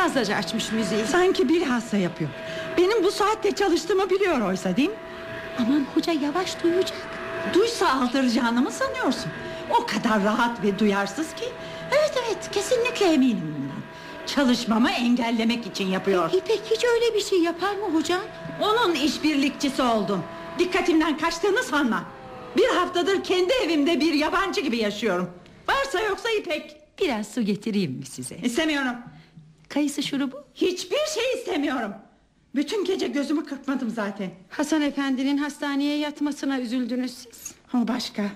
Fazlaca 0.06 0.36
açmış 0.36 0.72
müziği. 0.72 1.04
Sanki 1.06 1.48
bilhassa 1.48 1.96
yapıyor. 1.96 2.30
Benim 2.78 3.04
bu 3.04 3.10
saatte 3.10 3.52
çalıştığımı 3.52 4.10
biliyor 4.10 4.40
oysa 4.40 4.76
değil 4.76 4.88
mi? 4.88 4.94
Aman 5.58 5.86
hoca 5.94 6.12
yavaş 6.12 6.62
duyacak. 6.62 6.98
Duysa 7.54 7.92
aldıracağını 7.92 8.62
mı 8.62 8.70
sanıyorsun? 8.70 9.30
O 9.70 9.86
kadar 9.86 10.24
rahat 10.24 10.62
ve 10.62 10.78
duyarsız 10.78 11.34
ki. 11.34 11.44
Evet 11.90 12.12
evet 12.26 12.50
kesinlikle 12.52 13.06
eminim 13.06 13.54
bundan. 13.58 13.82
Çalışmamı 14.26 14.90
engellemek 14.90 15.66
için 15.66 15.86
yapıyor. 15.86 16.30
İpek 16.32 16.62
hiç 16.70 16.84
öyle 16.84 17.14
bir 17.14 17.20
şey 17.20 17.38
yapar 17.42 17.74
mı 17.76 17.94
hocam? 17.98 18.20
Onun 18.60 18.94
işbirlikçisi 18.94 19.82
oldum. 19.82 20.22
Dikkatimden 20.58 21.18
kaçtığını 21.18 21.62
sanma. 21.62 22.04
Bir 22.56 22.68
haftadır 22.68 23.22
kendi 23.24 23.52
evimde 23.64 24.00
bir 24.00 24.12
yabancı 24.14 24.60
gibi 24.60 24.76
yaşıyorum. 24.76 25.30
Varsa 25.68 26.00
yoksa 26.00 26.28
İpek. 26.30 26.76
Biraz 27.00 27.28
su 27.28 27.42
getireyim 27.42 27.92
mi 27.92 28.06
size? 28.06 28.36
İstemiyorum. 28.42 28.96
Kayısı 29.68 30.02
şurubu. 30.02 30.44
Hiçbir 30.54 31.06
şey 31.14 31.32
istemiyorum. 31.38 31.92
Bütün 32.54 32.84
gece 32.84 33.08
gözümü 33.08 33.44
kırpmadım 33.44 33.90
zaten. 33.90 34.30
Hasan 34.48 34.82
efendinin 34.82 35.38
hastaneye 35.38 35.98
yatmasına 35.98 36.60
üzüldünüz 36.60 37.10
siz. 37.14 37.54
O 37.74 37.88
başka. 37.88 38.30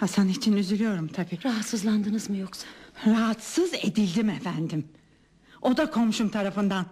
Hasan 0.00 0.28
için 0.28 0.56
üzülüyorum 0.56 1.08
tabii. 1.08 1.38
Rahatsızlandınız 1.44 2.30
mı 2.30 2.36
yoksa? 2.36 2.66
Rahatsız 3.06 3.74
edildim 3.74 4.30
efendim. 4.30 4.88
O 5.62 5.76
da 5.76 5.90
komşum 5.90 6.28
tarafından. 6.28 6.86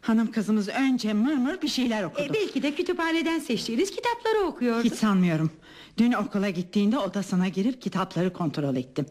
Hanım 0.00 0.32
kızımız 0.32 0.68
önce 0.68 1.12
mırmır 1.12 1.62
bir 1.62 1.68
şeyler 1.68 2.04
okudu. 2.04 2.22
E, 2.22 2.34
belki 2.34 2.62
de 2.62 2.74
kütüphaneden 2.74 3.38
seçtiğiniz 3.38 3.90
kitapları 3.90 4.40
okuyordu. 4.40 4.84
Hiç 4.84 4.94
sanmıyorum. 4.94 5.50
Dün 5.98 6.12
okula 6.12 6.50
gittiğinde 6.50 6.98
odasına 6.98 7.48
girip 7.48 7.82
kitapları 7.82 8.32
kontrol 8.32 8.76
ettim. 8.76 9.06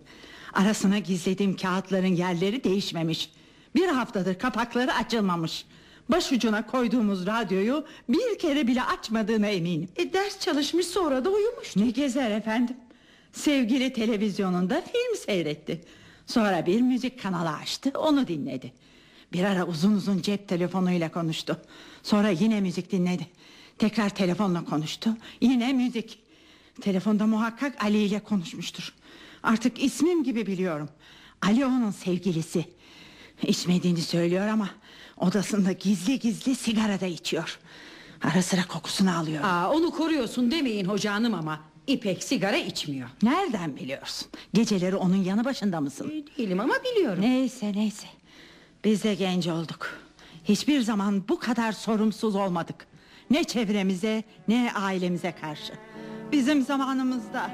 Arasına 0.54 1.00
gizlediğim 1.00 1.56
kağıtların 1.56 2.16
yerleri 2.16 2.64
değişmemiş. 2.64 3.30
Bir 3.76 3.88
haftadır 3.88 4.40
kapakları 4.40 4.94
açılmamış. 4.94 5.66
Başucuna 6.10 6.66
koyduğumuz 6.66 7.26
radyoyu 7.26 7.86
bir 8.10 8.40
kere 8.40 8.68
bile 8.68 8.84
açmadığına 8.84 9.48
eminim. 9.48 9.90
E, 9.96 10.14
ders 10.14 10.40
çalışmış 10.40 10.86
sonra 10.86 11.26
da 11.26 11.30
uyumuş. 11.30 11.76
Ne 11.76 11.90
gezer 11.90 12.32
efendim? 12.32 12.78
Sevgili 13.32 13.94
televizyonunda 13.94 14.82
film 14.82 15.16
seyretti. 15.26 15.82
Sonra 16.26 16.66
bir 16.66 16.82
müzik 16.82 17.22
kanalı 17.22 17.50
açtı, 17.50 17.92
onu 18.00 18.28
dinledi. 18.28 18.74
Bir 19.34 19.44
ara 19.44 19.66
uzun 19.68 19.96
uzun 19.96 20.22
cep 20.22 20.48
telefonuyla 20.48 21.12
konuştu. 21.12 21.58
Sonra 22.04 22.30
yine 22.30 22.62
müzik 22.62 22.92
dinledi. 22.92 23.28
Tekrar 23.78 24.10
telefonla 24.10 24.66
konuştu. 24.66 25.10
Yine 25.42 25.74
müzik. 25.74 26.20
Telefonda 26.82 27.28
muhakkak 27.28 27.84
Ali 27.84 27.98
ile 27.98 28.20
konuşmuştur. 28.20 28.94
Artık 29.44 29.84
ismim 29.84 30.24
gibi 30.24 30.46
biliyorum. 30.46 30.90
Ali 31.42 31.66
onun 31.66 31.92
sevgilisi. 31.92 32.66
İçmediğini 33.48 34.02
söylüyor 34.02 34.48
ama 34.48 34.70
odasında 35.18 35.72
gizli 35.72 36.20
gizli 36.20 36.56
sigara 36.56 37.02
da 37.02 37.06
içiyor. 37.06 37.60
Ara 38.24 38.42
sıra 38.42 38.68
kokusunu 38.68 39.18
alıyor. 39.18 39.44
Aa, 39.44 39.72
onu 39.72 39.92
koruyorsun 39.92 40.52
demeyin 40.52 40.86
hoca 40.86 41.14
hanım 41.14 41.34
ama 41.34 41.60
İpek 41.88 42.24
sigara 42.24 42.58
içmiyor. 42.58 43.10
Nereden 43.24 43.76
biliyorsun? 43.76 44.28
Geceleri 44.54 44.96
onun 44.96 45.16
yanı 45.16 45.46
başında 45.46 45.82
mısın? 45.82 46.12
E, 46.12 46.38
değilim 46.38 46.60
ama 46.60 46.74
biliyorum. 46.84 47.22
Neyse 47.22 47.74
neyse. 47.76 48.08
Biz 48.84 49.04
de 49.04 49.16
genç 49.16 49.48
olduk. 49.48 49.90
Hiçbir 50.44 50.82
zaman 50.82 51.24
bu 51.30 51.40
kadar 51.40 51.72
sorumsuz 51.72 52.36
olmadık. 52.36 52.88
Ne 53.32 53.44
çevremize 53.44 54.24
ne 54.48 54.72
ailemize 54.76 55.32
karşı. 55.42 55.74
Bizim 56.32 56.62
zamanımızda. 56.62 57.52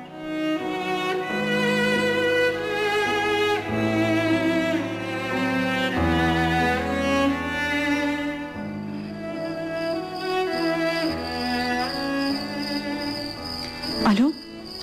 Alo 14.06 14.32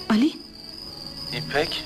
Ali 0.08 0.32
İpek, 1.32 1.84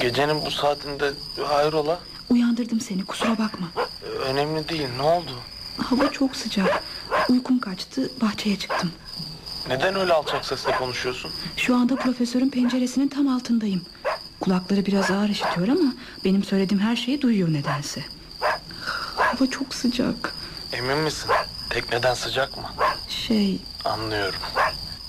gecenin 0.00 0.44
bu 0.46 0.50
saatinde 0.50 1.12
hayrola? 1.46 2.00
uyandırdım 2.30 2.80
seni 2.80 3.04
kusura 3.04 3.30
bakma. 3.38 3.66
Önemli 4.26 4.68
değil, 4.68 4.88
ne 4.96 5.02
oldu? 5.02 5.30
Hava 5.78 6.10
çok 6.10 6.36
sıcak. 6.36 6.82
Uykum 7.28 7.58
kaçtı 7.58 8.10
bahçeye 8.20 8.56
çıktım. 8.58 8.92
Neden 9.68 9.94
öyle 9.96 10.12
alçak 10.12 10.44
sesle 10.44 10.76
konuşuyorsun? 10.76 11.30
Şu 11.56 11.76
anda 11.76 11.96
profesörün 11.96 12.48
penceresinin 12.50 13.08
tam 13.08 13.28
altındayım. 13.28 13.82
Kulakları 14.46 14.86
biraz 14.86 15.10
ağır 15.10 15.28
işitiyor 15.28 15.68
ama 15.68 15.94
benim 16.24 16.44
söylediğim 16.44 16.82
her 16.82 16.96
şeyi 16.96 17.22
duyuyor 17.22 17.52
nedense. 17.52 18.04
Hava 19.16 19.50
çok 19.50 19.74
sıcak. 19.74 20.34
Emin 20.72 20.98
misin? 20.98 21.30
Tekneden 21.70 22.14
sıcak 22.14 22.56
mı? 22.56 22.64
Şey 23.08 23.58
Anlıyorum. 23.84 24.40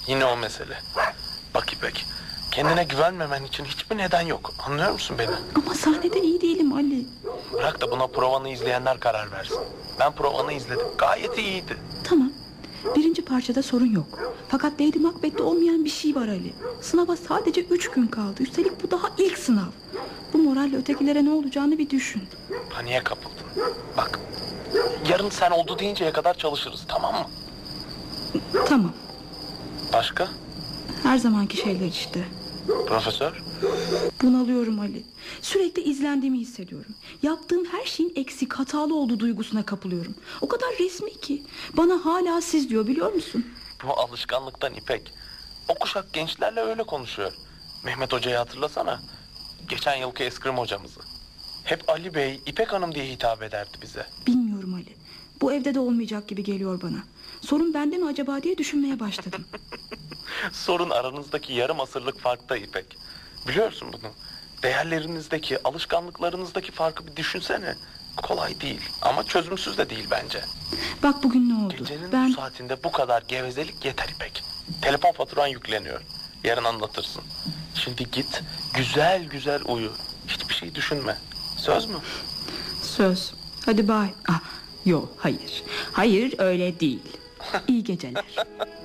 Yine 0.08 0.26
o 0.26 0.38
mesele. 0.38 0.78
Bak 1.56 1.74
İpek, 1.74 2.06
kendine 2.52 2.84
güvenmemen 2.84 3.44
için 3.44 3.66
hiçbir 3.66 3.98
neden 3.98 4.22
yok. 4.22 4.54
Anlıyor 4.60 4.92
musun 4.92 5.18
beni? 5.20 5.32
ama 5.56 5.74
sahnede 5.76 6.22
iyi 6.22 6.42
değilim 6.42 6.74
Ali. 6.74 7.06
Bırak 7.54 7.82
da 7.82 7.92
buna 7.92 8.08
provanı 8.08 8.50
izleyenler 8.50 9.00
karar 9.00 9.32
versin. 9.32 9.60
Ben 10.00 10.12
provanı 10.12 10.54
izledim. 10.54 10.88
Gayet 10.98 11.38
iyiydi. 11.38 11.78
Tamam. 12.04 12.32
Birinci 12.96 13.22
parçada 13.26 13.64
sorun 13.64 13.92
yok. 13.92 14.34
Fakat 14.50 14.82
Lady 14.82 15.00
Macbeth'te 15.00 15.44
olmayan 15.44 15.86
bir 15.86 15.90
şey 15.90 16.16
var 16.16 16.28
Ali. 16.28 16.54
Sınava 16.82 17.16
sadece 17.16 17.62
üç 17.62 17.92
gün 17.92 18.08
kaldı. 18.08 18.44
Üstelik 18.44 18.84
bu 18.84 18.92
daha 18.92 19.08
ilk 19.18 19.38
sınav. 19.38 19.72
Bu 20.34 20.38
moralle 20.38 20.78
ötekilere 20.78 21.26
ne 21.26 21.30
olacağını 21.30 21.78
bir 21.78 21.90
düşün. 21.90 22.24
Paniğe 22.70 23.04
kapıldın. 23.04 23.38
Bak, 23.98 24.20
yarın 25.10 25.30
sen 25.30 25.52
oldu 25.52 25.80
deyinceye 25.80 26.12
kadar 26.12 26.34
çalışırız, 26.34 26.84
tamam 26.88 27.14
mı? 27.14 27.26
Tamam. 28.68 28.94
Başka? 29.94 30.28
Her 31.04 31.18
zamanki 31.18 31.58
şeyler 31.58 31.88
işte. 31.88 32.20
Profesör? 32.88 33.44
Bunalıyorum 34.22 34.80
Ali. 34.80 35.04
Sürekli 35.42 35.82
izlendiğimi 35.82 36.40
hissediyorum. 36.40 36.96
Yaptığım 37.24 37.66
her 37.66 37.86
şeyin 37.86 38.14
eksik, 38.16 38.54
hatalı 38.54 38.96
olduğu 38.96 39.20
duygusuna 39.20 39.66
kapılıyorum. 39.66 40.16
O 40.42 40.48
kadar 40.48 40.70
resmi 40.80 41.14
ki. 41.22 41.44
Bana 41.74 42.06
hala 42.06 42.42
siz 42.42 42.70
diyor 42.70 42.88
biliyor 42.88 43.14
musun? 43.14 43.46
Bu 43.84 44.00
alışkanlıktan 44.00 44.74
İpek. 44.74 45.14
O 45.68 45.76
kuşak 45.76 46.14
gençlerle 46.14 46.60
öyle 46.62 46.84
konuşuyor. 46.84 47.34
Mehmet 47.86 48.14
Hoca'yı 48.14 48.38
hatırlasana. 48.38 49.02
Geçen 49.70 49.96
yılki 49.96 50.24
eskrim 50.24 50.58
hocamızı. 50.58 51.00
Hep 51.64 51.90
Ali 51.90 52.14
Bey, 52.16 52.42
İpek 52.46 52.74
Hanım 52.74 52.96
diye 52.96 53.06
hitap 53.06 53.44
ederdi 53.44 53.78
bize. 53.82 54.06
Bilmiyorum 54.28 54.74
Ali. 54.74 54.96
Bu 55.42 55.54
evde 55.54 55.74
de 55.76 55.80
olmayacak 55.80 56.28
gibi 56.28 56.44
geliyor 56.44 56.82
bana. 56.82 57.04
Sorun 57.42 57.74
bende 57.74 57.98
mi 57.98 58.08
acaba 58.08 58.44
diye 58.44 58.58
düşünmeye 58.58 59.00
başladım. 59.00 59.46
Sorun 60.52 60.90
aranızdaki 60.90 61.54
yarım 61.54 61.80
asırlık 61.80 62.20
farkta 62.20 62.58
İpek. 62.58 62.98
Biliyorsun 63.48 63.94
bunu. 63.94 64.12
Değerlerinizdeki, 64.64 65.64
alışkanlıklarınızdaki 65.64 66.72
farkı 66.72 67.08
bir 67.08 67.16
düşünsene. 67.16 67.76
Kolay 68.18 68.62
değil 68.62 68.82
ama 69.02 69.24
çözümsüz 69.24 69.78
de 69.78 69.90
değil 69.90 70.08
bence. 70.12 70.42
Bak 71.04 71.24
bugün 71.24 71.50
ne 71.50 71.66
oldu? 71.66 71.76
Gecenin 71.78 72.12
ben 72.12 72.30
bu 72.30 72.34
saatinde 72.34 72.84
bu 72.84 72.92
kadar 72.92 73.22
gevezelik 73.28 73.86
yeter 73.86 74.10
İpek. 74.10 74.44
Telefon 74.82 75.12
faturan 75.12 75.48
yükleniyor. 75.48 76.02
Yarın 76.44 76.64
anlatırsın. 76.64 77.24
Şimdi 77.76 78.12
git 78.12 78.44
güzel 78.74 79.26
güzel 79.26 79.62
uyu. 79.66 79.92
Hiçbir 80.28 80.54
şey 80.54 80.76
düşünme. 80.76 81.18
Söz 81.58 81.86
mü? 81.86 81.98
söz. 82.82 83.34
Hadi 83.66 83.88
bay. 83.88 84.08
Ah, 84.30 84.40
yok 84.86 85.10
hayır. 85.18 85.64
Hayır 85.94 86.36
öyle 86.38 86.80
değil. 86.80 87.02
İyi 87.68 87.84
geceler. 87.84 88.26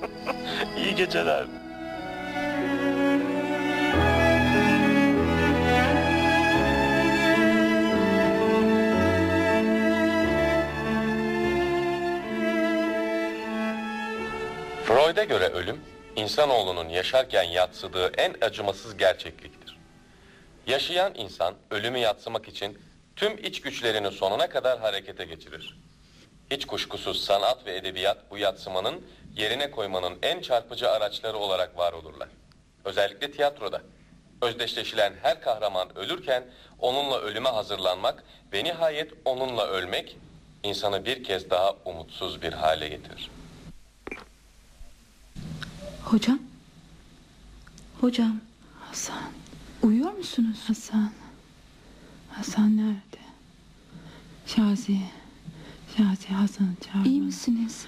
İyi 0.77 0.95
geceler. 0.95 1.47
Freud'a 14.93 15.25
göre 15.25 15.49
ölüm, 15.49 15.81
insanoğlunun 16.17 16.89
yaşarken 16.89 17.43
yatsıdığı 17.43 18.13
en 18.17 18.35
acımasız 18.41 18.97
gerçekliktir. 18.97 19.77
Yaşayan 20.67 21.15
insan 21.15 21.55
ölümü 21.71 21.99
yatsımak 21.99 22.49
için 22.49 22.79
tüm 23.17 23.39
iç 23.39 23.61
güçlerini 23.61 24.11
sonuna 24.11 24.49
kadar 24.49 24.79
harekete 24.81 25.25
geçirir. 25.25 25.79
Hiç 26.51 26.67
kuşkusuz 26.67 27.25
sanat 27.25 27.67
ve 27.67 27.77
edebiyat 27.77 28.31
bu 28.31 28.39
yatsımanın 28.39 29.07
yerine 29.37 29.71
koymanın 29.71 30.19
en 30.23 30.41
çarpıcı 30.41 30.91
araçları 30.91 31.37
olarak 31.37 31.79
var 31.79 31.93
olurlar. 31.93 32.29
Özellikle 32.85 33.31
tiyatroda. 33.31 33.83
Özdeşleşilen 34.43 35.15
her 35.23 35.41
kahraman 35.41 35.99
ölürken 35.99 36.45
onunla 36.79 37.21
ölüme 37.21 37.49
hazırlanmak 37.49 38.25
ve 38.53 38.65
nihayet 38.65 39.13
onunla 39.25 39.67
ölmek 39.67 40.17
insanı 40.63 41.05
bir 41.05 41.25
kez 41.25 41.51
daha 41.51 41.73
umutsuz 41.85 42.43
bir 42.43 42.53
hale 42.53 42.89
getirir. 42.89 43.31
Hocam. 46.05 46.39
Hocam. 48.01 48.37
Hasan, 48.81 49.23
Uyuyor 49.83 50.13
musunuz? 50.13 50.59
Hasan. 50.67 51.11
Hasan 52.31 52.77
nerede? 52.77 53.23
Şazi. 54.47 54.99
Şazi 55.97 56.29
Hasan'ı 56.29 56.75
çağır. 56.93 57.05
İyi 57.05 57.21
misiniz? 57.21 57.87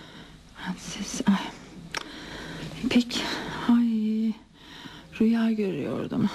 Siz, 0.78 1.20
ay. 1.26 1.44
Peki, 2.90 3.20
ay. 3.68 4.32
Rüya 5.20 5.52
görüyordum. 5.52 6.30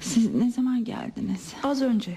Siz 0.00 0.34
ne 0.34 0.50
zaman 0.50 0.84
geldiniz? 0.84 1.52
Az 1.62 1.82
önce. 1.82 2.16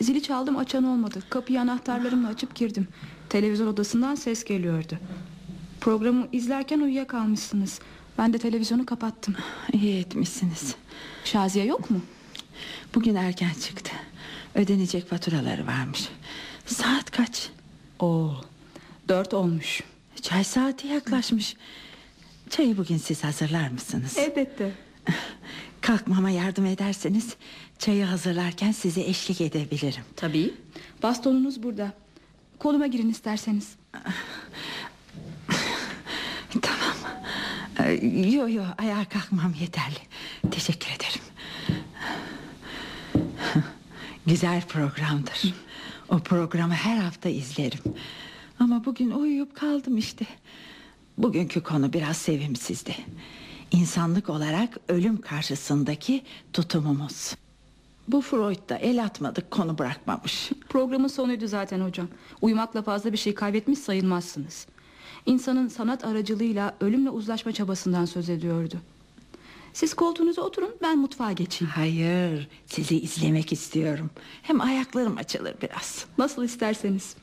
Zili 0.00 0.22
çaldım 0.22 0.56
açan 0.56 0.84
olmadı. 0.84 1.22
Kapıyı 1.30 1.60
anahtarlarımla 1.60 2.28
açıp 2.28 2.54
girdim. 2.54 2.88
Televizyon 3.28 3.66
odasından 3.66 4.14
ses 4.14 4.44
geliyordu. 4.44 4.98
Programı 5.80 6.28
izlerken 6.32 6.80
uyuyakalmışsınız. 6.80 7.80
Ben 8.18 8.32
de 8.32 8.38
televizyonu 8.38 8.86
kapattım. 8.86 9.36
İyi 9.72 9.98
etmişsiniz. 10.00 10.74
Şaziye 11.24 11.64
yok 11.64 11.90
mu? 11.90 12.00
Bugün 12.94 13.14
erken 13.14 13.52
çıktı. 13.66 13.92
Ödenecek 14.54 15.08
faturaları 15.08 15.66
varmış. 15.66 16.08
Saat 16.66 17.10
kaç? 17.10 17.50
Oo, 18.00 18.34
dört 19.08 19.34
olmuş. 19.34 19.80
Çay 20.22 20.44
saati 20.44 20.86
yaklaşmış. 20.86 21.56
Çayı 22.50 22.76
bugün 22.76 22.96
siz 22.96 23.24
hazırlar 23.24 23.68
mısınız? 23.68 24.18
Elbette. 24.18 24.72
Kalkmama 25.80 26.30
yardım 26.30 26.66
ederseniz 26.66 27.36
çayı 27.78 28.04
hazırlarken 28.04 28.72
size 28.72 29.00
eşlik 29.00 29.40
edebilirim. 29.40 30.02
Tabii. 30.16 30.54
Bastonunuz 31.02 31.62
burada. 31.62 31.92
Koluma 32.58 32.86
girin 32.86 33.10
isterseniz. 33.10 33.72
Tamam. 36.62 36.94
Ee, 37.88 38.06
Yo 38.30 38.48
yo 38.48 38.62
ayağa 38.78 39.04
kalkmam 39.04 39.54
yeterli. 39.60 39.98
Teşekkür 40.50 40.88
ederim. 40.90 41.22
Güzel 44.26 44.62
programdır. 44.62 45.54
O 46.08 46.18
programı 46.18 46.74
her 46.74 46.96
hafta 46.96 47.28
izlerim. 47.28 47.80
Ama 48.60 48.84
bugün 48.84 49.10
uyuyup 49.10 49.56
kaldım 49.56 49.96
işte. 49.98 50.26
Bugünkü 51.18 51.62
konu 51.62 51.92
biraz 51.92 52.16
sevimsizdi. 52.16 52.96
İnsanlık 53.70 54.28
olarak 54.30 54.76
ölüm 54.88 55.20
karşısındaki 55.20 56.22
tutumumuz. 56.52 57.34
Bu 58.08 58.20
Freud 58.20 58.68
da 58.68 58.76
el 58.76 59.04
atmadık 59.04 59.50
konu 59.50 59.78
bırakmamış. 59.78 60.50
Programın 60.68 61.08
sonuydu 61.08 61.46
zaten 61.46 61.80
hocam. 61.80 62.08
Uyumakla 62.40 62.82
fazla 62.82 63.12
bir 63.12 63.18
şey 63.18 63.34
kaybetmiş 63.34 63.78
sayılmazsınız. 63.78 64.66
İnsanın 65.32 65.68
sanat 65.68 66.04
aracılığıyla 66.04 66.76
ölümle 66.80 67.10
uzlaşma 67.10 67.52
çabasından 67.52 68.04
söz 68.04 68.28
ediyordu. 68.30 68.74
Siz 69.72 69.94
koltuğunuza 69.94 70.42
oturun 70.42 70.70
ben 70.82 70.98
mutfağa 70.98 71.32
geçeyim. 71.32 71.72
Hayır 71.74 72.48
sizi 72.66 73.00
izlemek 73.00 73.52
istiyorum. 73.52 74.10
Hem 74.42 74.60
ayaklarım 74.60 75.16
açılır 75.16 75.54
biraz. 75.62 76.04
Nasıl 76.18 76.44
isterseniz. 76.44 77.16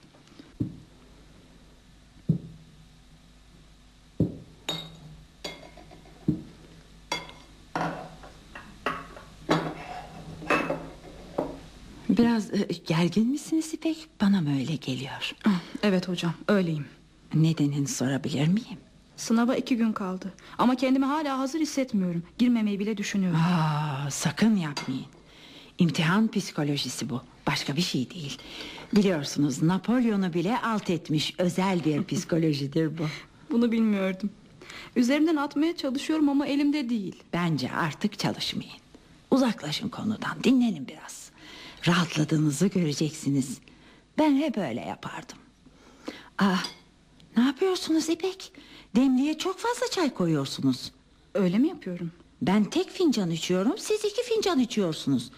Biraz 12.09 12.53
e, 12.53 12.67
gergin 12.87 13.27
misiniz 13.27 13.73
İpek? 13.73 14.07
Bana 14.21 14.41
mı 14.41 14.53
öyle 14.59 14.75
geliyor? 14.75 15.31
Ah, 15.45 15.61
Evet 15.83 16.07
hocam 16.07 16.33
öyleyim. 16.47 16.85
Nedenini 17.33 17.87
sorabilir 17.87 18.47
miyim? 18.47 18.77
Sınava 19.17 19.55
iki 19.55 19.77
gün 19.77 19.93
kaldı. 19.93 20.33
Ama 20.57 20.75
kendimi 20.75 21.05
hala 21.05 21.37
hazır 21.39 21.59
hissetmiyorum. 21.59 22.23
Girmemeyi 22.37 22.79
bile 22.79 22.97
düşünüyorum. 22.97 23.39
Aa, 23.39 24.11
sakın 24.11 24.55
yapmayın. 24.55 25.05
İmtihan 25.77 26.31
psikolojisi 26.31 27.09
bu. 27.09 27.21
Başka 27.47 27.75
bir 27.75 27.81
şey 27.81 28.09
değil. 28.11 28.37
Biliyorsunuz 28.95 29.61
Napolyon'u 29.63 30.33
bile 30.33 30.61
alt 30.61 30.89
etmiş 30.89 31.33
özel 31.37 31.85
bir 31.85 32.03
psikolojidir 32.15 32.97
bu. 32.97 33.03
Bunu 33.51 33.71
bilmiyordum. 33.71 34.29
Üzerimden 34.95 35.35
atmaya 35.35 35.75
çalışıyorum 35.77 36.29
ama 36.29 36.47
elimde 36.47 36.89
değil. 36.89 37.23
Bence 37.33 37.71
artık 37.71 38.19
çalışmayın. 38.19 38.71
Uzaklaşın 39.31 39.89
konudan, 39.89 40.43
dinlenin 40.43 40.87
biraz. 40.87 41.29
Rahatladığınızı 41.87 42.67
göreceksiniz. 42.67 43.57
Ben 44.17 44.35
hep 44.37 44.57
öyle 44.57 44.81
yapardım. 44.81 45.37
Ah, 46.37 46.65
ne 47.37 47.43
yapıyorsunuz 47.43 48.09
İpek? 48.09 48.51
Demliğe 48.95 49.37
çok 49.37 49.59
fazla 49.59 49.87
çay 49.91 50.13
koyuyorsunuz. 50.13 50.91
Öyle 51.33 51.57
mi 51.57 51.67
yapıyorum? 51.67 52.11
Ben 52.41 52.63
tek 52.63 52.89
fincan 52.89 53.31
içiyorum, 53.31 53.77
siz 53.77 54.05
iki 54.05 54.23
fincan 54.23 54.59
içiyorsunuz. 54.59 55.31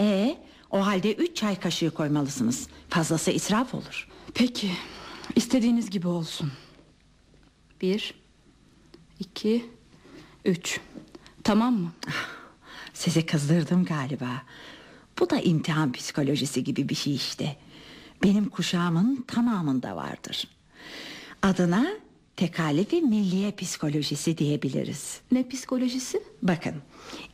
E, 0.00 0.38
o 0.70 0.86
halde 0.86 1.14
üç 1.14 1.36
çay 1.36 1.60
kaşığı 1.60 1.90
koymalısınız. 1.90 2.68
Fazlası 2.88 3.30
israf 3.30 3.74
olur. 3.74 4.08
Peki. 4.34 4.70
istediğiniz 5.36 5.90
gibi 5.90 6.08
olsun. 6.08 6.52
Bir, 7.82 8.14
iki, 9.20 9.66
üç. 10.44 10.80
Tamam 11.44 11.74
mı? 11.74 11.92
Sizi 12.94 13.26
kızdırdım 13.26 13.84
galiba. 13.84 14.42
Bu 15.18 15.30
da 15.30 15.40
imtihan 15.40 15.92
psikolojisi 15.92 16.64
gibi 16.64 16.88
bir 16.88 16.94
şey 16.94 17.14
işte. 17.14 17.56
Benim 18.22 18.48
kuşağımın 18.48 19.24
tamamında 19.26 19.96
vardır. 19.96 20.48
Adına 21.44 21.86
tekalifi 22.36 23.02
milliye 23.02 23.52
psikolojisi 23.52 24.38
diyebiliriz. 24.38 25.20
Ne 25.32 25.48
psikolojisi? 25.48 26.22
Bakın 26.42 26.74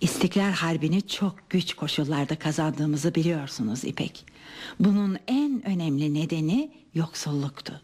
İstiklal 0.01 0.53
Harbi'ni 0.53 1.07
çok 1.07 1.51
güç 1.51 1.75
koşullarda 1.75 2.39
kazandığımızı 2.39 3.15
biliyorsunuz 3.15 3.85
İpek. 3.85 4.27
Bunun 4.81 5.19
en 5.27 5.67
önemli 5.67 6.15
nedeni 6.15 6.71
yoksulluktu. 6.95 7.81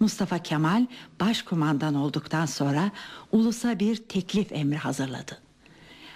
Mustafa 0.00 0.38
Kemal 0.38 0.86
başkumandan 1.20 1.94
olduktan 1.94 2.46
sonra 2.46 2.90
ulusa 3.32 3.78
bir 3.78 3.96
teklif 3.96 4.52
emri 4.52 4.76
hazırladı. 4.78 5.38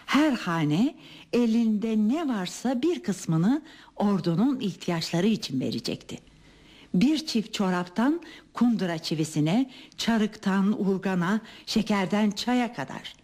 Her 0.07 0.33
hane 0.33 0.95
elinde 1.33 1.97
ne 1.97 2.29
varsa 2.29 2.83
bir 2.83 3.03
kısmını 3.03 3.63
ordunun 3.97 4.61
ihtiyaçları 4.61 5.27
için 5.27 5.61
verecekti. 5.61 6.34
Bir 6.95 7.27
çift 7.27 7.55
çoraptan 7.55 8.21
kundura 8.53 8.99
çivisine, 8.99 9.71
çarıktan 9.97 10.87
urgana, 10.87 11.41
şekerden 11.67 12.31
çaya 12.31 12.73
kadar. 12.73 13.15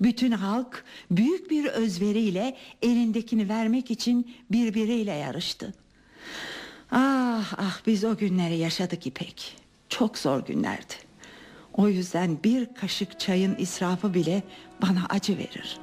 Bütün 0.00 0.30
halk 0.32 0.84
büyük 1.10 1.50
bir 1.50 1.64
özveriyle 1.64 2.56
elindekini 2.82 3.48
vermek 3.48 3.90
için 3.90 4.34
birbiriyle 4.50 5.12
yarıştı. 5.12 5.74
Ah 6.90 7.52
ah 7.58 7.80
biz 7.86 8.04
o 8.04 8.16
günleri 8.16 8.56
yaşadık 8.56 9.06
İpek. 9.06 9.56
Çok 9.88 10.18
zor 10.18 10.46
günlerdi. 10.46 10.94
O 11.72 11.88
yüzden 11.88 12.38
bir 12.44 12.74
kaşık 12.74 13.20
çayın 13.20 13.56
israfı 13.58 14.14
bile 14.14 14.42
bana 14.82 15.06
acı 15.08 15.38
verir. 15.38 15.78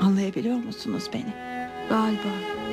Anlayabiliyor 0.00 0.56
musunuz 0.56 1.04
beni? 1.12 1.32
Galiba. 1.88 2.71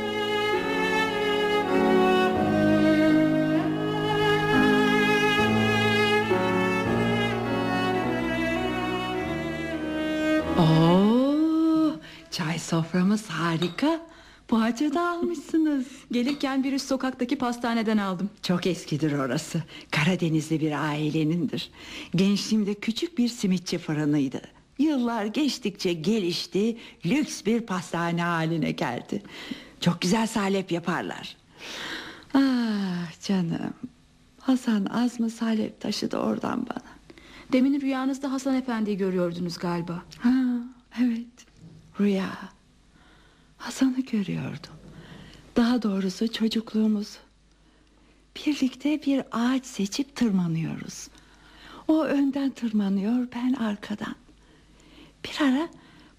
Oo, 10.57 11.91
çay 12.31 12.59
soframız 12.59 13.27
harika. 13.29 14.01
Poğaça 14.47 14.93
da 14.93 15.09
almışsınız. 15.09 15.85
Gelirken 16.11 16.63
bir 16.63 16.73
üst 16.73 16.87
sokaktaki 16.87 17.37
pastaneden 17.37 17.97
aldım. 17.97 18.29
Çok 18.43 18.67
eskidir 18.67 19.11
orası. 19.13 19.63
Karadenizli 19.91 20.59
bir 20.61 20.71
ailenindir. 20.89 21.71
Gençliğimde 22.15 22.73
küçük 22.73 23.17
bir 23.17 23.27
simitçi 23.27 23.77
fırınıydı. 23.77 24.41
Yıllar 24.79 25.25
geçtikçe 25.25 25.93
gelişti, 25.93 26.77
lüks 27.05 27.45
bir 27.45 27.61
pastane 27.61 28.21
haline 28.23 28.71
geldi. 28.71 29.21
Çok 29.81 30.01
güzel 30.01 30.27
salep 30.27 30.71
yaparlar. 30.71 31.37
Ah 32.33 33.21
canım. 33.27 33.73
Hasan 34.39 34.85
az 34.85 35.19
mı 35.19 35.29
salep 35.29 35.81
taşıdı 35.81 36.17
oradan 36.17 36.67
bana. 36.67 36.98
Demin 37.51 37.81
rüyanızda 37.81 38.31
Hasan 38.31 38.55
Efendi'yi 38.55 38.97
görüyordunuz 38.97 39.57
galiba. 39.57 40.03
Ha, 40.19 40.33
evet. 41.01 41.27
Rüya. 41.99 42.29
Hasan'ı 43.57 44.01
görüyordum. 44.01 44.73
Daha 45.55 45.81
doğrusu 45.81 46.31
çocukluğumuzu. 46.31 47.17
Birlikte 48.35 49.01
bir 49.05 49.23
ağaç 49.31 49.65
seçip 49.65 50.15
tırmanıyoruz. 50.15 51.07
O 51.87 52.03
önden 52.03 52.49
tırmanıyor, 52.49 53.27
ben 53.35 53.53
arkadan. 53.53 54.15
Bir 55.25 55.45
ara 55.45 55.69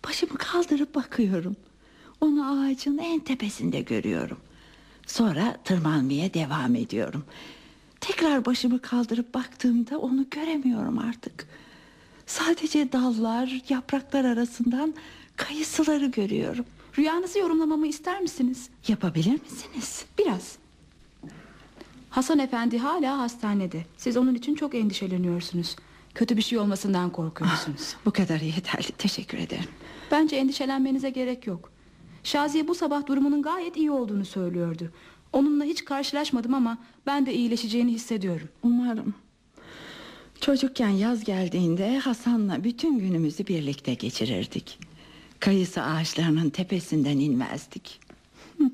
başımı 0.07 0.39
kaldırıp 0.39 0.95
bakıyorum. 0.95 1.57
Onu 2.21 2.51
ağacın 2.65 2.99
en 2.99 3.21
tepesinde 3.21 3.81
görüyorum. 3.81 4.39
Sonra 5.07 5.57
tırmanmaya 5.65 6.35
devam 6.35 6.75
ediyorum. 6.75 7.25
Tekrar 8.01 8.45
başımı 8.45 8.81
kaldırıp 8.83 9.35
baktığımda 9.35 9.99
onu 9.99 10.27
göremiyorum 10.31 10.99
artık. 10.99 11.47
Sadece 12.27 12.93
dallar, 12.93 13.63
yapraklar 13.69 14.25
arasından 14.25 14.95
kayısıları 15.37 16.07
görüyorum. 16.07 16.65
Rüyanızı 16.99 17.39
yorumlamamı 17.39 17.87
ister 17.87 18.21
misiniz? 18.21 18.69
Yapabilir 18.89 19.41
misiniz? 19.43 20.05
Biraz. 20.19 20.59
Hasan 22.11 22.39
Efendi 22.39 22.79
hala 22.79 23.19
hastanede. 23.19 23.85
Siz 23.97 24.17
onun 24.17 24.35
için 24.35 24.55
çok 24.55 24.75
endişeleniyorsunuz. 24.75 25.77
Kötü 26.15 26.37
bir 26.37 26.43
şey 26.43 26.59
olmasından 26.59 27.11
korkuyorsunuz. 27.11 27.97
Bu 28.05 28.11
kadar 28.11 28.41
yeterli. 28.41 28.93
Teşekkür 28.99 29.39
ederim. 29.39 29.69
Bence 30.11 30.37
endişelenmenize 30.37 31.11
gerek 31.11 31.47
yok. 31.47 31.73
Şaziye 32.25 32.69
bu 32.69 32.75
sabah 32.75 33.07
durumunun 33.07 33.43
gayet 33.43 33.77
iyi 33.77 33.91
olduğunu 33.91 34.25
söylüyordu. 34.25 34.93
Onunla 35.33 35.65
hiç 35.65 35.85
karşılaşmadım 35.85 36.55
ama 36.55 36.79
ben 37.07 37.27
de 37.27 37.35
iyileşeceğini 37.35 37.93
hissediyorum. 37.93 38.49
Umarım. 38.63 39.15
Çocukken 40.41 40.89
yaz 40.89 41.25
geldiğinde 41.25 41.99
Hasan'la 41.99 42.65
bütün 42.65 42.99
günümüzü 42.99 43.47
birlikte 43.47 43.95
geçirirdik. 43.95 44.79
Kayısı 45.41 45.83
ağaçlarının 45.83 46.51
tepesinden 46.51 47.19
inmezdik. 47.19 48.01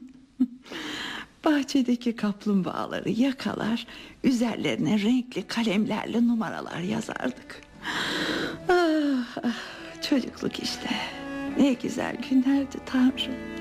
Bahçedeki 1.44 2.16
kaplumbağaları 2.16 3.10
yakalar, 3.10 3.86
üzerlerine 4.24 5.02
renkli 5.02 5.42
kalemlerle 5.46 6.26
numaralar 6.28 6.80
yazardık. 6.80 7.60
Ah, 8.68 9.36
ah, 9.44 10.02
çocukluk 10.02 10.62
işte. 10.62 10.90
Ne 11.58 11.72
güzel 11.72 12.16
günlerdi 12.30 12.76
Tanrım. 12.86 13.55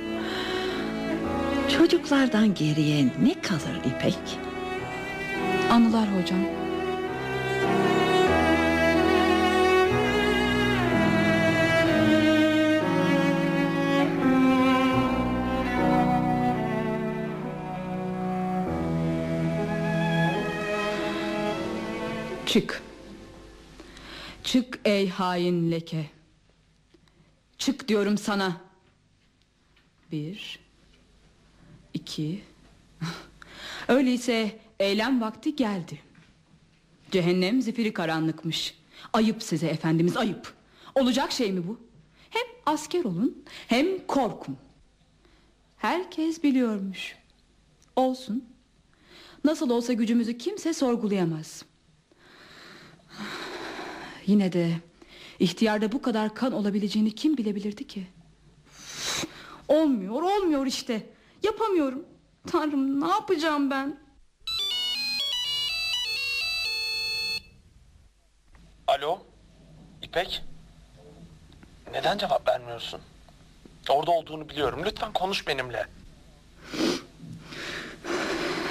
Çocuklardan 1.70 2.54
geriye 2.54 3.06
ne 3.06 3.42
kalır 3.42 3.76
İpek? 3.86 4.18
Anılar 5.72 6.08
hocam. 6.22 6.40
Çık. 22.46 22.82
Çık 24.44 24.80
ey 24.86 25.10
hain 25.10 25.72
leke. 25.72 26.06
Çık 27.58 27.88
diyorum 27.88 28.18
sana. 28.18 28.62
Bir. 30.12 30.65
İki. 31.96 32.42
Öyleyse 33.88 34.60
eylem 34.80 35.22
vakti 35.22 35.56
geldi. 35.56 36.00
Cehennem 37.12 37.62
zifiri 37.62 37.94
karanlıkmış. 37.94 38.76
Ayıp 39.14 39.44
size 39.44 39.68
efendimiz 39.68 40.18
ayıp. 40.18 40.54
Olacak 40.96 41.32
şey 41.32 41.52
mi 41.52 41.68
bu? 41.68 41.80
Hem 42.30 42.46
asker 42.66 43.04
olun 43.04 43.44
hem 43.68 44.08
korkun. 44.08 44.58
Herkes 45.78 46.44
biliyormuş. 46.44 47.16
Olsun. 47.96 48.46
Nasıl 49.44 49.70
olsa 49.70 49.94
gücümüzü 49.94 50.38
kimse 50.38 50.74
sorgulayamaz. 50.74 51.66
Yine 54.26 54.54
de 54.54 54.72
ihtiyarda 55.40 55.92
bu 55.92 56.02
kadar 56.02 56.36
kan 56.36 56.54
olabileceğini 56.54 57.12
kim 57.12 57.38
bilebilirdi 57.38 57.88
ki? 57.88 58.08
Olmuyor, 59.68 60.22
olmuyor 60.22 60.66
işte. 60.66 61.15
Yapamıyorum. 61.46 62.06
Tanrım 62.52 63.02
ne 63.02 63.08
yapacağım 63.08 63.72
ben? 63.72 63.98
Alo? 68.88 69.20
İpek? 70.02 70.44
Neden 71.92 72.18
cevap 72.18 72.48
vermiyorsun? 72.48 73.02
Orada 73.90 74.12
olduğunu 74.12 74.50
biliyorum. 74.50 74.82
Lütfen 74.86 75.14
konuş 75.14 75.48
benimle. 75.48 75.88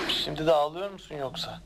Şimdi 0.09 0.47
de 0.47 0.53
ağlıyor 0.53 0.91
musun 0.91 1.15
yoksa? 1.15 1.61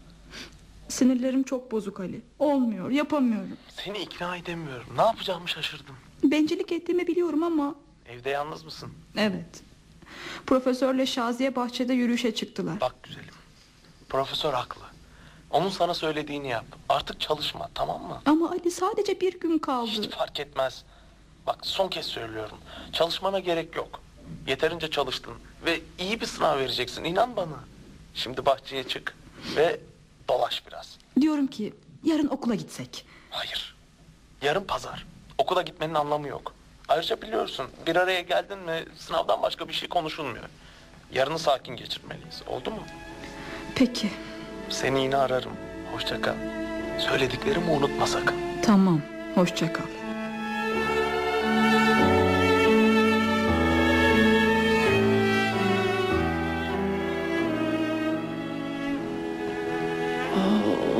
Sinirlerim 0.89 1.43
çok 1.43 1.73
bozuk 1.73 2.01
Ali. 2.01 2.21
Olmuyor, 2.39 2.91
yapamıyorum. 2.91 3.57
Seni 3.69 3.99
ikna 3.99 4.37
edemiyorum. 4.37 4.97
Ne 4.97 5.03
yapacağımı 5.03 5.49
şaşırdım. 5.49 5.97
Bencillik 6.25 6.73
ettiğimi 6.73 7.07
biliyorum 7.07 7.43
ama... 7.43 7.75
Evde 8.07 8.31
yalnız 8.31 8.65
mısın? 8.65 8.93
Evet. 9.17 9.63
Profesörle 10.47 11.07
Şaziye 11.07 11.57
bahçede 11.57 11.93
yürüyüşe 11.95 12.35
çıktılar. 12.35 12.81
Bak 12.81 13.03
güzelim. 13.03 13.35
Profesör 14.09 14.53
haklı. 14.53 14.83
Onun 15.51 15.71
sana 15.71 15.95
söylediğini 15.95 16.49
yap. 16.49 16.65
Artık 16.89 17.21
çalışma 17.21 17.71
tamam 17.75 18.03
mı? 18.03 18.23
Ama 18.27 18.51
Ali 18.51 18.71
sadece 18.71 19.21
bir 19.21 19.41
gün 19.41 19.59
kaldı. 19.59 19.91
Hiç 19.91 20.11
fark 20.11 20.41
etmez. 20.41 20.85
Bak 21.47 21.59
son 21.63 21.89
kez 21.89 22.07
söylüyorum. 22.07 22.59
Çalışmana 22.93 23.39
gerek 23.39 23.77
yok. 23.77 24.01
Yeterince 24.47 24.91
çalıştın 24.91 25.35
ve 25.65 25.81
iyi 25.99 26.21
bir 26.21 26.27
sınav 26.27 26.59
vereceksin. 26.59 27.05
İnan 27.05 27.37
bana. 27.37 27.59
Şimdi 28.15 28.47
bahçeye 28.47 28.85
çık 28.89 29.17
ve 29.57 29.81
dolaş 30.29 30.67
biraz. 30.67 30.99
Diyorum 31.21 31.47
ki 31.47 31.75
yarın 32.05 32.29
okula 32.29 32.55
gitsek. 32.55 33.07
Hayır. 33.31 33.77
Yarın 34.43 34.65
pazar. 34.65 35.07
Okula 35.39 35.63
gitmenin 35.63 35.95
anlamı 35.95 36.29
yok. 36.29 36.55
Ayrıca 36.89 37.23
biliyorsun 37.23 37.67
bir 37.87 37.97
araya 37.97 38.21
geldin 38.21 38.59
mi 38.59 38.85
sınavdan 38.99 39.43
başka 39.43 39.69
bir 39.69 39.73
şey 39.73 39.89
konuşulmuyor. 39.89 40.45
Yarını 41.13 41.39
sakin 41.39 41.77
geçirmeliyiz. 41.77 42.43
Oldu 42.47 42.71
mu? 42.71 42.83
Peki. 43.75 44.11
Seni 44.69 45.03
yine 45.03 45.17
ararım. 45.17 45.53
Hoşça 45.93 46.21
kal. 46.21 46.35
Söylediklerimi 46.99 47.71
unutma 47.71 48.07
sakın. 48.07 48.37
Tamam. 48.63 49.01
Hoşça 49.35 49.73
kal. 49.73 49.85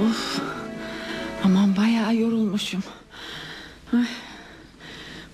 Of. 0.09 0.41
Aman 1.45 1.77
bayağı 1.77 2.15
yorulmuşum. 2.17 2.83